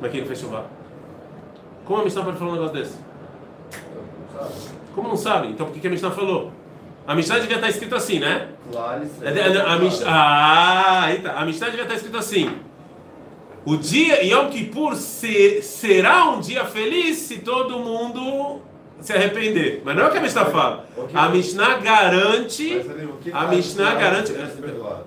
Mas 0.00 0.10
quem 0.10 0.20
não 0.20 0.26
fez 0.26 0.40
chuva? 0.40 0.66
Como 1.84 2.00
a 2.00 2.04
Mishnah 2.04 2.24
pode 2.24 2.38
falar 2.38 2.50
um 2.50 2.54
negócio 2.54 2.74
desse? 2.74 2.98
Como 4.94 5.08
não 5.08 5.16
sabe? 5.16 5.48
Então 5.48 5.66
por 5.66 5.78
que 5.78 5.86
a 5.86 5.90
Mishnah 5.90 6.10
falou? 6.10 6.52
A 7.06 7.14
Mishnah 7.14 7.38
devia 7.38 7.56
estar 7.56 7.68
escrito 7.68 7.94
assim, 7.94 8.18
né? 8.18 8.48
Claro, 8.70 9.02
a, 9.22 9.72
a, 9.72 9.78
Mishnah, 9.78 10.06
ah, 10.08 11.12
eita, 11.12 11.32
a 11.32 11.44
Mishnah 11.44 11.68
devia 11.68 11.84
estar 11.84 11.94
escrito 11.94 12.16
assim. 12.16 12.50
O 13.64 13.76
dia 13.76 14.24
Yom 14.24 14.48
Kippur 14.48 14.96
se, 14.96 15.62
será 15.62 16.30
um 16.30 16.40
dia 16.40 16.64
feliz 16.64 17.18
se 17.18 17.38
todo 17.38 17.78
mundo 17.78 18.60
se 19.00 19.12
arrepender. 19.12 19.82
Mas 19.84 19.94
não 19.94 20.04
é 20.04 20.08
o 20.08 20.10
que 20.10 20.18
a 20.18 20.20
Mishnah 20.20 20.46
fala. 20.46 20.86
A 21.14 21.28
Mishnah 21.28 21.78
garante. 21.78 22.82
A 23.32 23.46
Mishnah 23.46 23.94
garante. 23.94 24.32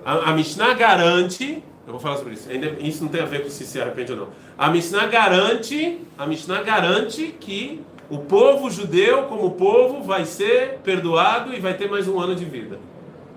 A, 0.04 0.30
a 0.30 0.32
Mishnah 0.32 0.74
garante. 0.74 1.62
Eu 1.86 1.92
vou 1.92 2.00
falar 2.00 2.16
sobre 2.16 2.34
isso. 2.34 2.48
Isso 2.80 3.02
não 3.02 3.10
tem 3.10 3.20
a 3.20 3.26
ver 3.26 3.42
com 3.42 3.50
se 3.50 3.64
se 3.66 3.80
arrepende 3.80 4.12
ou 4.12 4.18
não. 4.18 4.28
A 4.56 4.70
Mishnah 4.70 5.06
garante. 5.06 5.98
A 6.16 6.26
Mishnah 6.26 6.62
garante 6.62 7.34
que 7.40 7.82
o 8.10 8.18
povo 8.18 8.68
judeu, 8.68 9.22
como 9.24 9.52
povo, 9.52 10.02
vai 10.02 10.24
ser 10.24 10.80
perdoado 10.82 11.54
e 11.54 11.60
vai 11.60 11.74
ter 11.74 11.88
mais 11.88 12.08
um 12.08 12.18
ano 12.18 12.34
de 12.34 12.44
vida. 12.44 12.80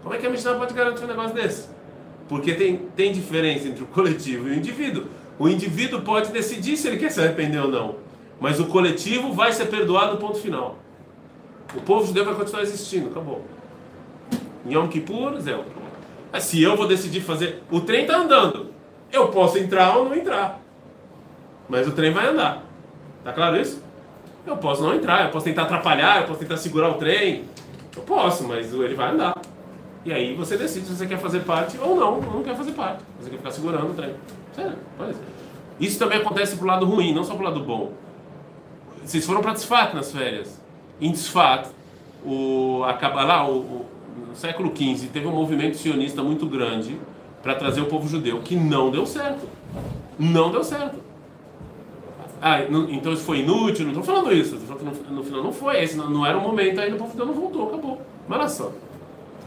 Como 0.02 0.16
é 0.16 0.18
que 0.18 0.26
a 0.26 0.30
Mishnah 0.30 0.56
pode 0.56 0.74
garantir 0.74 1.04
um 1.04 1.08
negócio 1.08 1.36
desse? 1.36 1.70
Porque 2.28 2.56
tem, 2.56 2.78
tem 2.96 3.12
diferença 3.12 3.68
entre 3.68 3.84
o 3.84 3.88
coletivo 3.88 4.48
e 4.48 4.52
o 4.52 4.56
indivíduo. 4.56 5.06
O 5.38 5.48
indivíduo 5.48 6.02
pode 6.02 6.32
decidir 6.32 6.76
se 6.76 6.88
ele 6.88 6.98
quer 6.98 7.12
se 7.12 7.22
arrepender 7.22 7.62
ou 7.62 7.70
não. 7.70 7.96
Mas 8.42 8.60
o 8.60 8.66
coletivo 8.66 9.32
vai 9.32 9.54
ser 9.54 9.68
perdoado, 9.68 10.18
ponto 10.18 10.40
final. 10.40 10.80
O 11.76 11.82
povo 11.82 12.06
judeu 12.08 12.26
vai 12.26 12.34
continuar 12.34 12.64
existindo, 12.64 13.10
acabou. 13.10 13.46
Yom 14.68 14.88
Kippur, 14.88 15.40
Zé. 15.40 15.58
Mas 16.32 16.46
se 16.46 16.62
eu 16.62 16.76
vou 16.76 16.88
decidir 16.88 17.22
fazer. 17.22 17.62
O 17.70 17.82
trem 17.82 18.02
está 18.02 18.18
andando. 18.18 18.72
Eu 19.12 19.28
posso 19.28 19.60
entrar 19.60 19.96
ou 19.98 20.06
não 20.06 20.16
entrar. 20.16 20.60
Mas 21.70 21.88
o 21.88 21.92
trem 21.92 22.12
vai 22.12 22.28
andar. 22.28 22.64
Tá 23.24 23.32
claro 23.32 23.56
isso? 23.56 23.84
Eu 24.46 24.58
posso 24.58 24.82
não 24.84 24.94
entrar, 24.94 25.26
eu 25.26 25.32
posso 25.32 25.46
tentar 25.46 25.64
atrapalhar, 25.64 26.22
eu 26.22 26.28
posso 26.28 26.40
tentar 26.40 26.58
segurar 26.58 26.90
o 26.90 26.96
trem. 26.96 27.46
Eu 27.96 28.04
posso, 28.04 28.48
mas 28.48 28.74
ele 28.74 28.96
vai 28.96 29.12
andar. 29.12 29.36
E 30.06 30.12
aí 30.12 30.36
você 30.36 30.58
decide 30.58 30.86
se 30.86 30.96
você 30.96 31.08
quer 31.08 31.18
fazer 31.18 31.42
parte 31.42 31.78
ou 31.78 31.96
não, 31.96 32.16
ou 32.16 32.22
não 32.22 32.44
quer 32.44 32.56
fazer 32.56 32.74
parte. 32.74 33.04
Você 33.22 33.30
quer 33.30 33.38
ficar 33.38 33.52
segurando 33.52 33.92
o 33.92 33.94
trem. 33.94 34.14
Sério, 34.54 34.78
pode 34.98 35.14
ser. 35.14 35.24
Isso 35.80 35.98
também 35.98 36.20
acontece 36.20 36.58
pro 36.58 36.68
lado 36.68 36.86
ruim, 36.86 37.14
não 37.14 37.24
só 37.24 37.36
pro 37.36 37.46
lado 37.46 37.62
bom. 37.62 37.94
Vocês 39.04 39.26
foram 39.26 39.42
para 39.42 39.54
Tzfat 39.54 39.96
nas 39.96 40.12
férias. 40.12 40.62
Em 41.00 41.12
Tzfat, 41.12 41.70
o, 42.26 42.80
lá, 42.80 43.48
o, 43.48 43.58
o, 43.58 43.86
no 44.30 44.36
século 44.36 44.72
XV, 44.76 45.08
teve 45.08 45.28
um 45.28 45.32
movimento 45.32 45.78
sionista 45.78 46.22
muito 46.22 46.46
grande 46.46 47.00
para 47.42 47.56
trazer 47.56 47.82
o 47.82 47.86
povo 47.86 48.08
judeu, 48.08 48.40
que 48.42 48.56
não 48.56 48.92
deu 48.92 49.06
certo. 49.06 49.48
Não 50.18 50.52
deu 50.52 50.64
certo. 50.64 51.13
Ah, 52.46 52.62
então 52.62 53.14
isso 53.14 53.24
foi 53.24 53.40
inútil, 53.40 53.86
não 53.86 53.92
estou 53.94 54.04
falando 54.04 54.34
isso, 54.34 54.56
estou 54.56 54.78
falando 54.78 55.02
que 55.02 55.10
no, 55.10 55.16
no, 55.16 55.24
final 55.24 55.42
não 55.42 55.54
foi, 55.54 55.82
esse 55.82 55.96
não, 55.96 56.10
não 56.10 56.26
era 56.26 56.38
o 56.38 56.42
momento, 56.42 56.82
aí 56.82 56.92
o 56.92 56.98
povo 56.98 57.18
não 57.26 57.34
voltou, 57.34 57.70
acabou. 57.70 58.02
Mas 58.28 58.38
olha 58.38 58.50
só. 58.50 58.72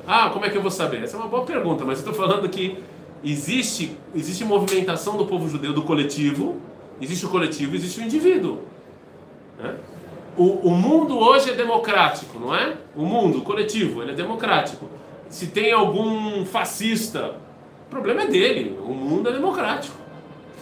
Ah, 0.07 0.31
como 0.31 0.47
é 0.47 0.49
que 0.49 0.57
eu 0.57 0.63
vou 0.63 0.71
saber? 0.71 1.03
Essa 1.03 1.19
é 1.19 1.21
uma 1.21 1.29
boa 1.29 1.45
pergunta, 1.45 1.85
mas 1.85 1.99
estou 1.99 2.15
falando 2.15 2.49
que 2.49 2.83
existe, 3.23 3.95
existe 4.15 4.47
movimentação 4.47 5.19
do 5.19 5.27
povo 5.27 5.47
judeu 5.47 5.75
do 5.75 5.83
coletivo, 5.83 6.57
existe 6.99 7.27
o 7.27 7.29
coletivo, 7.29 7.77
existe 7.77 8.01
o 8.01 8.03
indivíduo. 8.03 8.61
Né? 9.59 9.75
O, 10.35 10.69
o 10.69 10.71
mundo 10.71 11.19
hoje 11.19 11.51
é 11.51 11.55
democrático, 11.55 12.39
não 12.39 12.55
é? 12.55 12.79
O 12.97 13.05
mundo, 13.05 13.41
o 13.41 13.43
coletivo, 13.43 14.01
ele 14.01 14.13
é 14.13 14.15
democrático. 14.15 14.89
Se 15.29 15.49
tem 15.49 15.71
algum 15.71 16.47
fascista, 16.47 17.35
o 17.87 17.91
problema 17.91 18.23
é 18.23 18.27
dele, 18.27 18.79
o 18.83 18.95
mundo 18.95 19.29
é 19.29 19.33
democrático. 19.33 20.06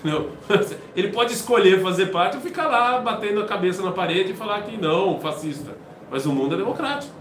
Não. 0.04 0.26
Ele 0.94 1.08
pode 1.08 1.32
escolher 1.32 1.82
fazer 1.82 2.06
parte 2.06 2.36
ou 2.36 2.42
ficar 2.42 2.66
lá 2.66 3.00
batendo 3.00 3.40
a 3.40 3.46
cabeça 3.46 3.82
na 3.82 3.90
parede 3.90 4.32
e 4.32 4.36
falar 4.36 4.62
que 4.62 4.76
não, 4.76 5.18
fascista. 5.18 5.74
Mas 6.10 6.26
o 6.26 6.32
mundo 6.32 6.54
é 6.54 6.58
democrático. 6.58 7.12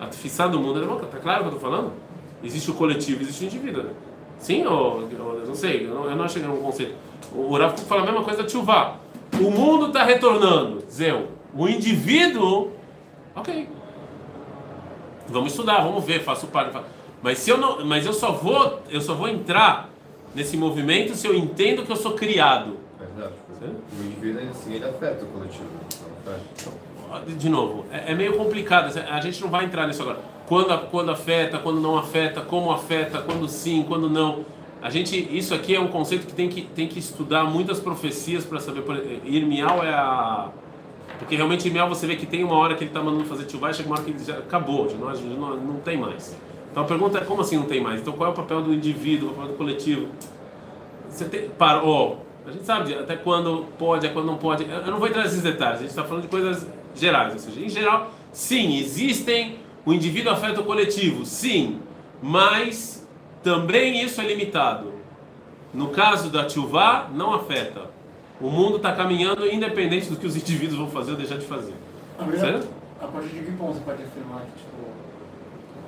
A 0.00 0.06
fissão 0.06 0.50
do 0.50 0.58
mundo 0.58 0.78
é 0.78 0.80
democrática. 0.80 1.18
Tá 1.18 1.22
claro 1.22 1.40
o 1.40 1.48
que 1.48 1.54
eu 1.54 1.56
estou 1.56 1.70
falando? 1.70 1.92
Existe 2.42 2.70
o 2.70 2.74
coletivo, 2.74 3.20
existe 3.20 3.44
o 3.44 3.46
indivíduo. 3.46 3.82
Né? 3.82 3.90
Sim 4.38 4.66
ou, 4.66 5.08
não 5.46 5.54
sei, 5.54 5.86
eu 5.86 5.94
não, 5.94 6.10
eu 6.10 6.16
não 6.16 6.24
achei 6.24 6.42
nenhum 6.42 6.56
conceito. 6.56 6.94
O 7.32 7.56
Rav 7.56 7.78
fala 7.78 8.02
a 8.02 8.06
mesma 8.06 8.24
coisa 8.24 8.42
da 8.42 8.48
Tchuvá. 8.48 8.96
O 9.34 9.50
mundo 9.50 9.86
está 9.88 10.02
retornando, 10.02 10.82
Zeu. 10.90 11.28
O 11.54 11.68
indivíduo, 11.68 12.72
ok. 13.36 13.68
Vamos 15.28 15.52
estudar, 15.52 15.82
vamos 15.82 16.04
ver, 16.04 16.24
faço 16.24 16.46
parte. 16.48 16.76
Mas 17.22 17.38
se 17.38 17.50
eu 17.50 17.58
não, 17.58 17.84
mas 17.84 18.04
eu 18.04 18.12
só 18.12 18.32
vou, 18.32 18.80
eu 18.90 19.00
só 19.00 19.14
vou 19.14 19.28
entrar 19.28 19.91
nesse 20.34 20.56
movimento 20.56 21.14
se 21.14 21.26
eu 21.26 21.34
entendo 21.34 21.84
que 21.84 21.92
eu 21.92 21.96
sou 21.96 22.12
criado. 22.12 22.76
Verdade. 22.98 23.34
O 23.98 24.04
indivíduo 24.04 24.50
assim, 24.50 24.74
ele 24.74 24.84
afeta 24.84 25.24
o 25.24 25.28
coletivo. 25.28 25.68
De 27.26 27.48
novo, 27.48 27.84
é, 27.92 28.12
é, 28.12 28.14
meio 28.14 28.36
complicado. 28.36 28.96
A 28.98 29.20
gente 29.20 29.40
não 29.40 29.48
vai 29.48 29.64
entrar 29.64 29.86
nisso 29.86 30.02
agora. 30.02 30.18
Quando, 30.46 30.90
quando 30.90 31.10
afeta, 31.10 31.58
quando 31.58 31.80
não 31.80 31.98
afeta, 31.98 32.40
como 32.40 32.72
afeta, 32.72 33.20
quando 33.20 33.46
sim, 33.48 33.84
quando 33.86 34.08
não. 34.08 34.44
A 34.80 34.90
gente, 34.90 35.28
isso 35.30 35.54
aqui 35.54 35.74
é 35.74 35.80
um 35.80 35.88
conceito 35.88 36.26
que 36.26 36.32
tem 36.32 36.48
que, 36.48 36.62
tem 36.62 36.88
que 36.88 36.98
estudar 36.98 37.44
muitas 37.44 37.78
profecias 37.78 38.44
para 38.44 38.58
saber. 38.58 38.82
Irmial 39.24 39.84
é 39.84 39.92
a 39.92 40.48
Porque 41.18 41.36
realmente 41.36 41.68
em 41.68 41.70
Miel 41.70 41.88
você 41.88 42.06
vê 42.06 42.16
que 42.16 42.26
tem 42.26 42.42
uma 42.42 42.56
hora 42.56 42.74
que 42.74 42.82
ele 42.82 42.90
está 42.90 43.00
mandando 43.00 43.26
fazer 43.26 43.44
tchuvá 43.44 43.70
e 43.70 43.74
chega 43.74 43.88
uma 43.88 43.96
hora 43.96 44.04
que 44.04 44.10
ele 44.10 44.24
já 44.24 44.38
acabou, 44.38 44.88
já 44.88 44.96
não, 44.96 45.14
já 45.14 45.22
não, 45.22 45.56
não 45.56 45.80
tem 45.80 45.96
mais. 45.96 46.36
Então 46.72 46.82
a 46.82 46.86
pergunta 46.86 47.18
é 47.18 47.20
como 47.20 47.42
assim 47.42 47.56
não 47.56 47.66
tem 47.66 47.80
mais? 47.80 48.00
Então 48.00 48.14
qual 48.14 48.30
é 48.30 48.32
o 48.32 48.34
papel 48.34 48.62
do 48.62 48.72
indivíduo, 48.72 49.30
o 49.30 49.34
papel 49.34 49.52
do 49.52 49.56
coletivo? 49.58 50.08
Você 51.08 51.26
tem, 51.26 51.50
para, 51.50 51.84
oh, 51.84 52.16
a 52.46 52.50
gente 52.50 52.64
sabe 52.64 52.94
até 52.94 53.14
quando 53.14 53.66
pode, 53.78 54.06
até 54.06 54.12
quando 54.12 54.26
não 54.26 54.38
pode. 54.38 54.64
Eu 54.68 54.86
não 54.86 54.98
vou 54.98 55.06
entrar 55.06 55.22
nesses 55.22 55.42
detalhes, 55.42 55.76
a 55.76 55.82
gente 55.82 55.90
está 55.90 56.02
falando 56.02 56.22
de 56.22 56.28
coisas 56.28 56.66
gerais. 56.94 57.34
Ou 57.34 57.38
seja, 57.38 57.60
em 57.60 57.68
geral, 57.68 58.10
sim, 58.32 58.78
existem, 58.78 59.58
o 59.84 59.92
indivíduo 59.92 60.32
afeta 60.32 60.62
o 60.62 60.64
coletivo, 60.64 61.26
sim, 61.26 61.78
mas 62.22 63.06
também 63.42 64.02
isso 64.02 64.20
é 64.20 64.24
limitado. 64.24 64.92
No 65.74 65.88
caso 65.88 66.30
da 66.30 66.46
Tchuvá, 66.46 67.08
não 67.14 67.34
afeta. 67.34 67.90
O 68.40 68.50
mundo 68.50 68.76
está 68.76 68.92
caminhando 68.92 69.46
independente 69.46 70.08
do 70.08 70.16
que 70.16 70.26
os 70.26 70.36
indivíduos 70.36 70.78
vão 70.78 70.88
fazer 70.88 71.12
ou 71.12 71.16
deixar 71.16 71.36
de 71.36 71.46
fazer. 71.46 71.74
Certo? 72.38 72.68
A 73.00 73.06
partir 73.06 73.28
de 73.28 73.44
que 73.44 73.52
ponto 73.52 73.74
você 73.74 73.80
pode 73.80 74.02
afirmar 74.02 74.40
que 74.40 74.58
tipo, 74.58 74.71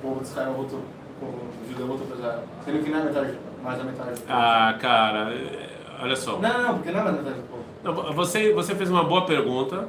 povo 0.05 0.21
de 0.21 0.27
Israel 0.27 0.53
voltou, 0.53 0.79
o 1.21 1.69
judeu 1.69 1.87
voltou 1.87 2.07
para 2.07 2.17
Israel? 2.17 2.43
Sendo 2.63 2.83
que 2.83 2.89
não 2.91 2.99
é 2.99 3.03
metade, 3.03 3.39
mais 3.63 3.77
da 3.77 3.83
metade 3.83 4.09
do 4.11 4.21
povo. 4.21 4.29
Ah, 4.29 4.77
cara, 4.79 5.33
é, 5.33 5.69
olha 6.01 6.15
só. 6.15 6.39
Não, 6.39 6.61
não, 6.61 6.73
porque 6.75 6.91
não 6.91 6.99
é 6.99 7.03
mais 7.03 7.15
da 7.15 7.21
metade 7.23 7.41
do 7.41 7.47
povo. 7.47 7.63
Não, 7.83 8.13
Você, 8.13 8.53
você 8.53 8.75
fez 8.75 8.89
uma 8.89 9.03
boa 9.03 9.25
pergunta. 9.25 9.87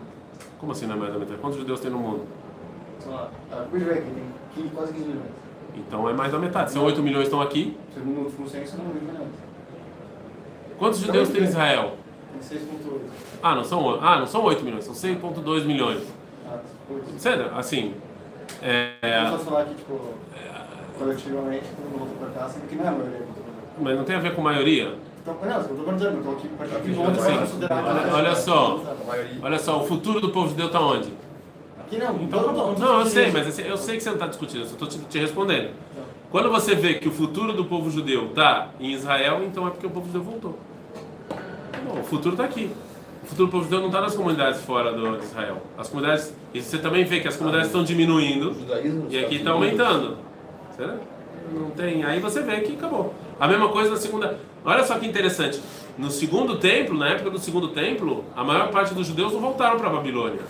Como 0.59 0.72
assim 0.72 0.87
na 0.87 0.96
média 0.96 1.12
da 1.12 1.18
metade? 1.18 1.38
Quantos 1.38 1.59
judeus 1.59 1.81
tem 1.81 1.90
no 1.90 1.98
mundo? 1.98 2.24
Sei 2.98 3.12
lá, 3.12 3.31
Vega 3.70 4.00
tem 4.00 4.24
15, 4.55 4.68
quase 4.74 4.92
15 4.94 5.05
milhões. 5.07 5.31
Então 5.74 6.09
é 6.09 6.14
mais 6.14 6.33
da 6.33 6.38
metade. 6.38 6.72
São 6.72 6.85
8 6.85 7.02
milhões 7.02 7.24
estão 7.24 7.42
aqui. 7.42 7.76
Segundo 7.92 8.20
o 8.20 8.24
último 8.24 8.48
censo, 8.48 8.79
não 8.79 8.90
é 8.90 8.94
milhões. 8.94 9.29
Quantos 10.79 11.00
judeus 11.00 11.29
tem 11.29 11.42
em 11.42 11.44
Israel? 11.44 11.92
Tem 12.48 12.59
6.8. 12.59 13.00
Ah, 13.42 13.55
não 13.55 13.64
são, 13.64 14.02
ah, 14.02 14.18
não 14.18 14.26
são 14.26 14.42
8 14.42 14.64
milhões, 14.64 14.85
são 14.85 14.94
6,2 14.94 15.64
milhões. 15.64 16.02
Ah, 16.48 16.59
8. 16.90 17.05
Sério, 17.18 17.50
assim. 17.55 17.94
É, 18.62 18.92
Eu 19.26 19.30
posso 19.32 19.44
falar 19.44 19.64
que, 19.64 19.74
tipo, 19.74 20.00
coletivamente, 20.98 21.64
todo 21.76 21.90
mundo 21.90 21.98
voltou 21.98 22.16
para 22.30 22.40
cá, 22.42 22.48
sendo 22.48 22.68
que 22.68 22.74
não 22.76 22.84
é 22.84 22.88
a 22.88 22.92
maioria 22.92 23.18
que 23.18 23.24
voltou 23.24 23.42
para 23.44 23.52
cá. 23.52 23.68
mas 23.80 23.96
não 23.96 24.04
tem 24.04 24.16
a 24.16 24.20
ver 24.20 24.34
com 24.34 24.42
maioria. 24.42 24.94
Então, 25.22 25.36
não, 25.42 25.56
eu 25.60 25.84
tô 25.84 25.92
dizendo, 25.92 26.30
aqui, 26.30 26.50
a 26.54 26.58
partir 26.58 26.74
de 26.74 26.80
que 26.90 26.94
ponto 26.96 27.08
Sim. 27.10 27.14
você 27.20 27.30
vai 27.30 27.38
considerar 27.38 27.82
que 27.82 27.88
Olha, 27.90 28.14
olha 28.14 28.34
só, 28.36 28.80
olha 29.42 29.58
só, 29.58 29.80
o 29.82 29.86
futuro 29.86 30.20
do 30.20 30.30
povo 30.30 30.48
judeu 30.50 30.66
está 30.66 30.80
onde? 30.80 31.12
Aqui 31.80 31.98
não, 31.98 32.16
Então, 32.16 32.42
tá 32.44 32.52
bom. 32.52 32.74
todo- 32.74 32.78
não, 32.80 33.00
eu 33.00 33.06
sei, 33.06 33.30
mas 33.30 33.46
assim, 33.48 33.62
eu 33.62 33.76
sei 33.76 33.96
que 33.96 34.02
você 34.02 34.08
não 34.10 34.16
está 34.16 34.26
discutindo, 34.28 34.60
eu 34.62 34.66
só 34.66 34.72
estou 34.72 34.88
te, 34.88 34.98
te 35.00 35.18
respondendo. 35.18 35.70
Quando 36.30 36.50
você 36.50 36.74
vê 36.74 36.94
que 36.94 37.08
o 37.08 37.12
futuro 37.12 37.52
do 37.52 37.64
povo 37.64 37.90
judeu 37.90 38.26
está 38.26 38.68
em 38.80 38.92
Israel, 38.92 39.42
então 39.44 39.66
é 39.66 39.70
porque 39.70 39.86
o 39.86 39.90
povo 39.90 40.06
judeu 40.06 40.22
voltou. 40.22 40.58
Não, 41.86 42.00
o 42.00 42.04
futuro 42.04 42.34
está 42.34 42.44
aqui. 42.44 42.70
O 43.26 43.28
futuro 43.28 43.48
do 43.48 43.50
povo 43.50 43.64
judeu 43.64 43.80
não 43.80 43.88
está 43.88 44.00
nas 44.00 44.14
comunidades 44.14 44.60
fora 44.62 44.92
do, 44.92 45.18
de 45.18 45.24
Israel. 45.24 45.60
As 45.76 45.88
comunidades, 45.88 46.32
e 46.54 46.62
você 46.62 46.78
também 46.78 47.04
vê 47.04 47.18
que 47.18 47.26
as 47.26 47.36
comunidades 47.36 47.66
estão 47.66 47.82
diminuindo 47.82 48.54
e 49.10 49.18
aqui 49.18 49.36
está 49.36 49.50
aumentando. 49.50 50.16
Não 51.52 51.70
tem. 51.70 52.04
Aí 52.04 52.20
você 52.20 52.40
vê 52.42 52.60
que 52.60 52.74
acabou. 52.74 53.12
A 53.38 53.48
mesma 53.48 53.68
coisa 53.68 53.90
na 53.90 53.96
segunda. 53.96 54.38
Olha 54.64 54.84
só 54.84 54.96
que 54.96 55.06
interessante. 55.06 55.60
No 55.98 56.08
segundo 56.08 56.58
templo, 56.58 56.96
na 56.96 57.08
época 57.08 57.30
do 57.30 57.38
segundo 57.38 57.68
templo, 57.68 58.24
a 58.36 58.44
maior 58.44 58.70
parte 58.70 58.94
dos 58.94 59.08
judeus 59.08 59.32
não 59.32 59.40
voltaram 59.40 59.76
para 59.76 59.88
a 59.88 59.92
Babilônia. 59.92 60.40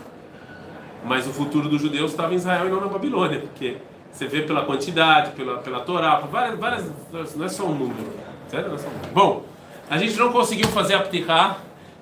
Mas 1.03 1.27
o 1.27 1.31
futuro 1.31 1.71
dos 1.71 1.81
judeus 1.81 2.11
estava 2.11 2.35
em 2.35 2.37
Israel 2.37 2.67
e 2.67 2.71
não 2.71 2.81
na 2.81 2.89
Babilônia, 2.89 3.41
porque 3.41 3.79
você 4.13 4.27
vê 4.27 4.43
pela 4.43 4.65
quantidade, 4.65 5.31
pela, 5.31 5.59
pela 5.59 5.81
Torá, 5.81 6.17
por 6.17 6.29
várias, 6.29 6.59
várias. 6.59 6.93
Não 7.37 7.47
é 7.47 7.49
só 7.49 7.65
um 7.65 7.75
número. 7.75 8.07
Certo? 8.49 8.69
Não 8.69 8.75
é 8.75 8.79
só 8.79 8.89
um 8.89 8.93
número. 8.93 9.13
Bom, 9.15 9.45
a 9.89 9.97
gente 9.97 10.19
não 10.19 10.31
conseguiu 10.31 10.69
fazer 10.69 10.95
a 10.95 11.01
Ptihá 11.01 11.59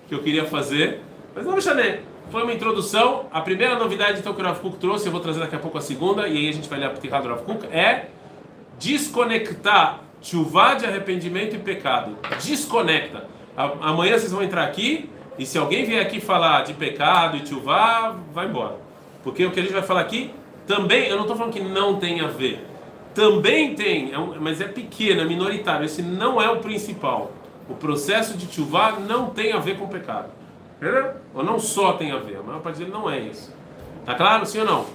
que 0.08 0.14
eu 0.14 0.22
queria 0.22 0.44
fazer, 0.44 1.00
mas 1.34 1.44
não 1.44 1.54
me 1.54 1.62
Foi 2.30 2.42
uma 2.42 2.52
introdução. 2.52 3.26
A 3.32 3.40
primeira 3.40 3.78
novidade 3.78 4.18
então, 4.18 4.34
que 4.34 4.40
o 4.40 4.44
Rav 4.44 4.60
Kuk 4.60 4.78
trouxe, 4.78 5.06
eu 5.06 5.12
vou 5.12 5.20
trazer 5.20 5.40
daqui 5.40 5.56
a 5.56 5.58
pouco 5.58 5.78
a 5.78 5.80
segunda, 5.80 6.26
e 6.28 6.36
aí 6.36 6.48
a 6.48 6.52
gente 6.52 6.68
vai 6.68 6.78
ler 6.78 6.86
a 6.86 6.90
Ptihá 6.90 7.20
do 7.20 7.28
Rav 7.28 7.42
Kuk, 7.42 7.66
é 7.66 8.06
desconectar 8.78 10.00
chuva 10.20 10.74
de 10.74 10.86
arrependimento 10.86 11.54
e 11.54 11.58
pecado. 11.58 12.16
Desconecta. 12.42 13.28
Amanhã 13.56 14.18
vocês 14.18 14.32
vão 14.32 14.42
entrar 14.42 14.64
aqui 14.64 15.08
e 15.38 15.44
se 15.44 15.58
alguém 15.58 15.84
vier 15.84 16.00
aqui 16.00 16.20
falar 16.20 16.62
de 16.62 16.74
pecado 16.74 17.36
e 17.36 17.46
chuva, 17.46 18.16
vai 18.32 18.46
embora. 18.46 18.78
Porque 19.22 19.44
o 19.44 19.50
que 19.50 19.60
a 19.60 19.62
gente 19.62 19.72
vai 19.72 19.82
falar 19.82 20.00
aqui 20.00 20.30
também, 20.66 21.08
eu 21.08 21.16
não 21.16 21.22
estou 21.22 21.36
falando 21.36 21.52
que 21.52 21.60
não 21.60 21.96
tem 21.96 22.20
a 22.20 22.26
ver. 22.26 22.64
Também 23.14 23.74
tem, 23.74 24.12
é 24.12 24.18
mas 24.40 24.60
é 24.60 24.66
pequeno, 24.66 25.20
é 25.20 25.24
minoritário. 25.24 25.84
Esse 25.84 26.02
não 26.02 26.40
é 26.40 26.50
o 26.50 26.56
principal. 26.56 27.30
O 27.68 27.74
processo 27.74 28.36
de 28.36 28.52
chuva 28.52 28.92
não 28.92 29.30
tem 29.30 29.52
a 29.52 29.58
ver 29.58 29.78
com 29.78 29.88
pecado. 29.88 30.28
Ou 31.34 31.42
não 31.42 31.58
só 31.58 31.94
tem 31.94 32.12
a 32.12 32.18
ver, 32.18 32.36
a 32.36 32.42
maior 32.42 32.60
parte 32.60 32.78
dele 32.78 32.90
não 32.90 33.08
é 33.08 33.20
isso. 33.20 33.54
Tá 34.04 34.14
claro? 34.14 34.44
Sim 34.44 34.60
ou 34.60 34.66
não? 34.66 34.86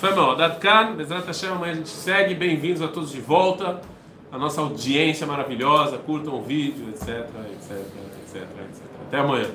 Foi 0.00 0.12
mal. 0.14 0.34
Datkan, 0.36 0.96
Bezrat 0.96 1.24
Hashem, 1.26 1.50
amanhã 1.50 1.72
a 1.72 1.76
gente 1.76 1.88
segue. 1.88 2.34
Bem-vindos 2.34 2.82
a 2.82 2.88
todos 2.88 3.12
de 3.12 3.20
volta. 3.20 3.80
A 4.32 4.36
nossa 4.36 4.60
audiência 4.60 5.24
maravilhosa. 5.26 5.96
Curtam 5.98 6.34
o 6.34 6.42
vídeo, 6.42 6.88
etc, 6.88 7.08
etc, 7.08 7.70
etc, 8.22 8.42
etc. 8.42 8.82
Até 9.06 9.18
amanhã. 9.18 9.46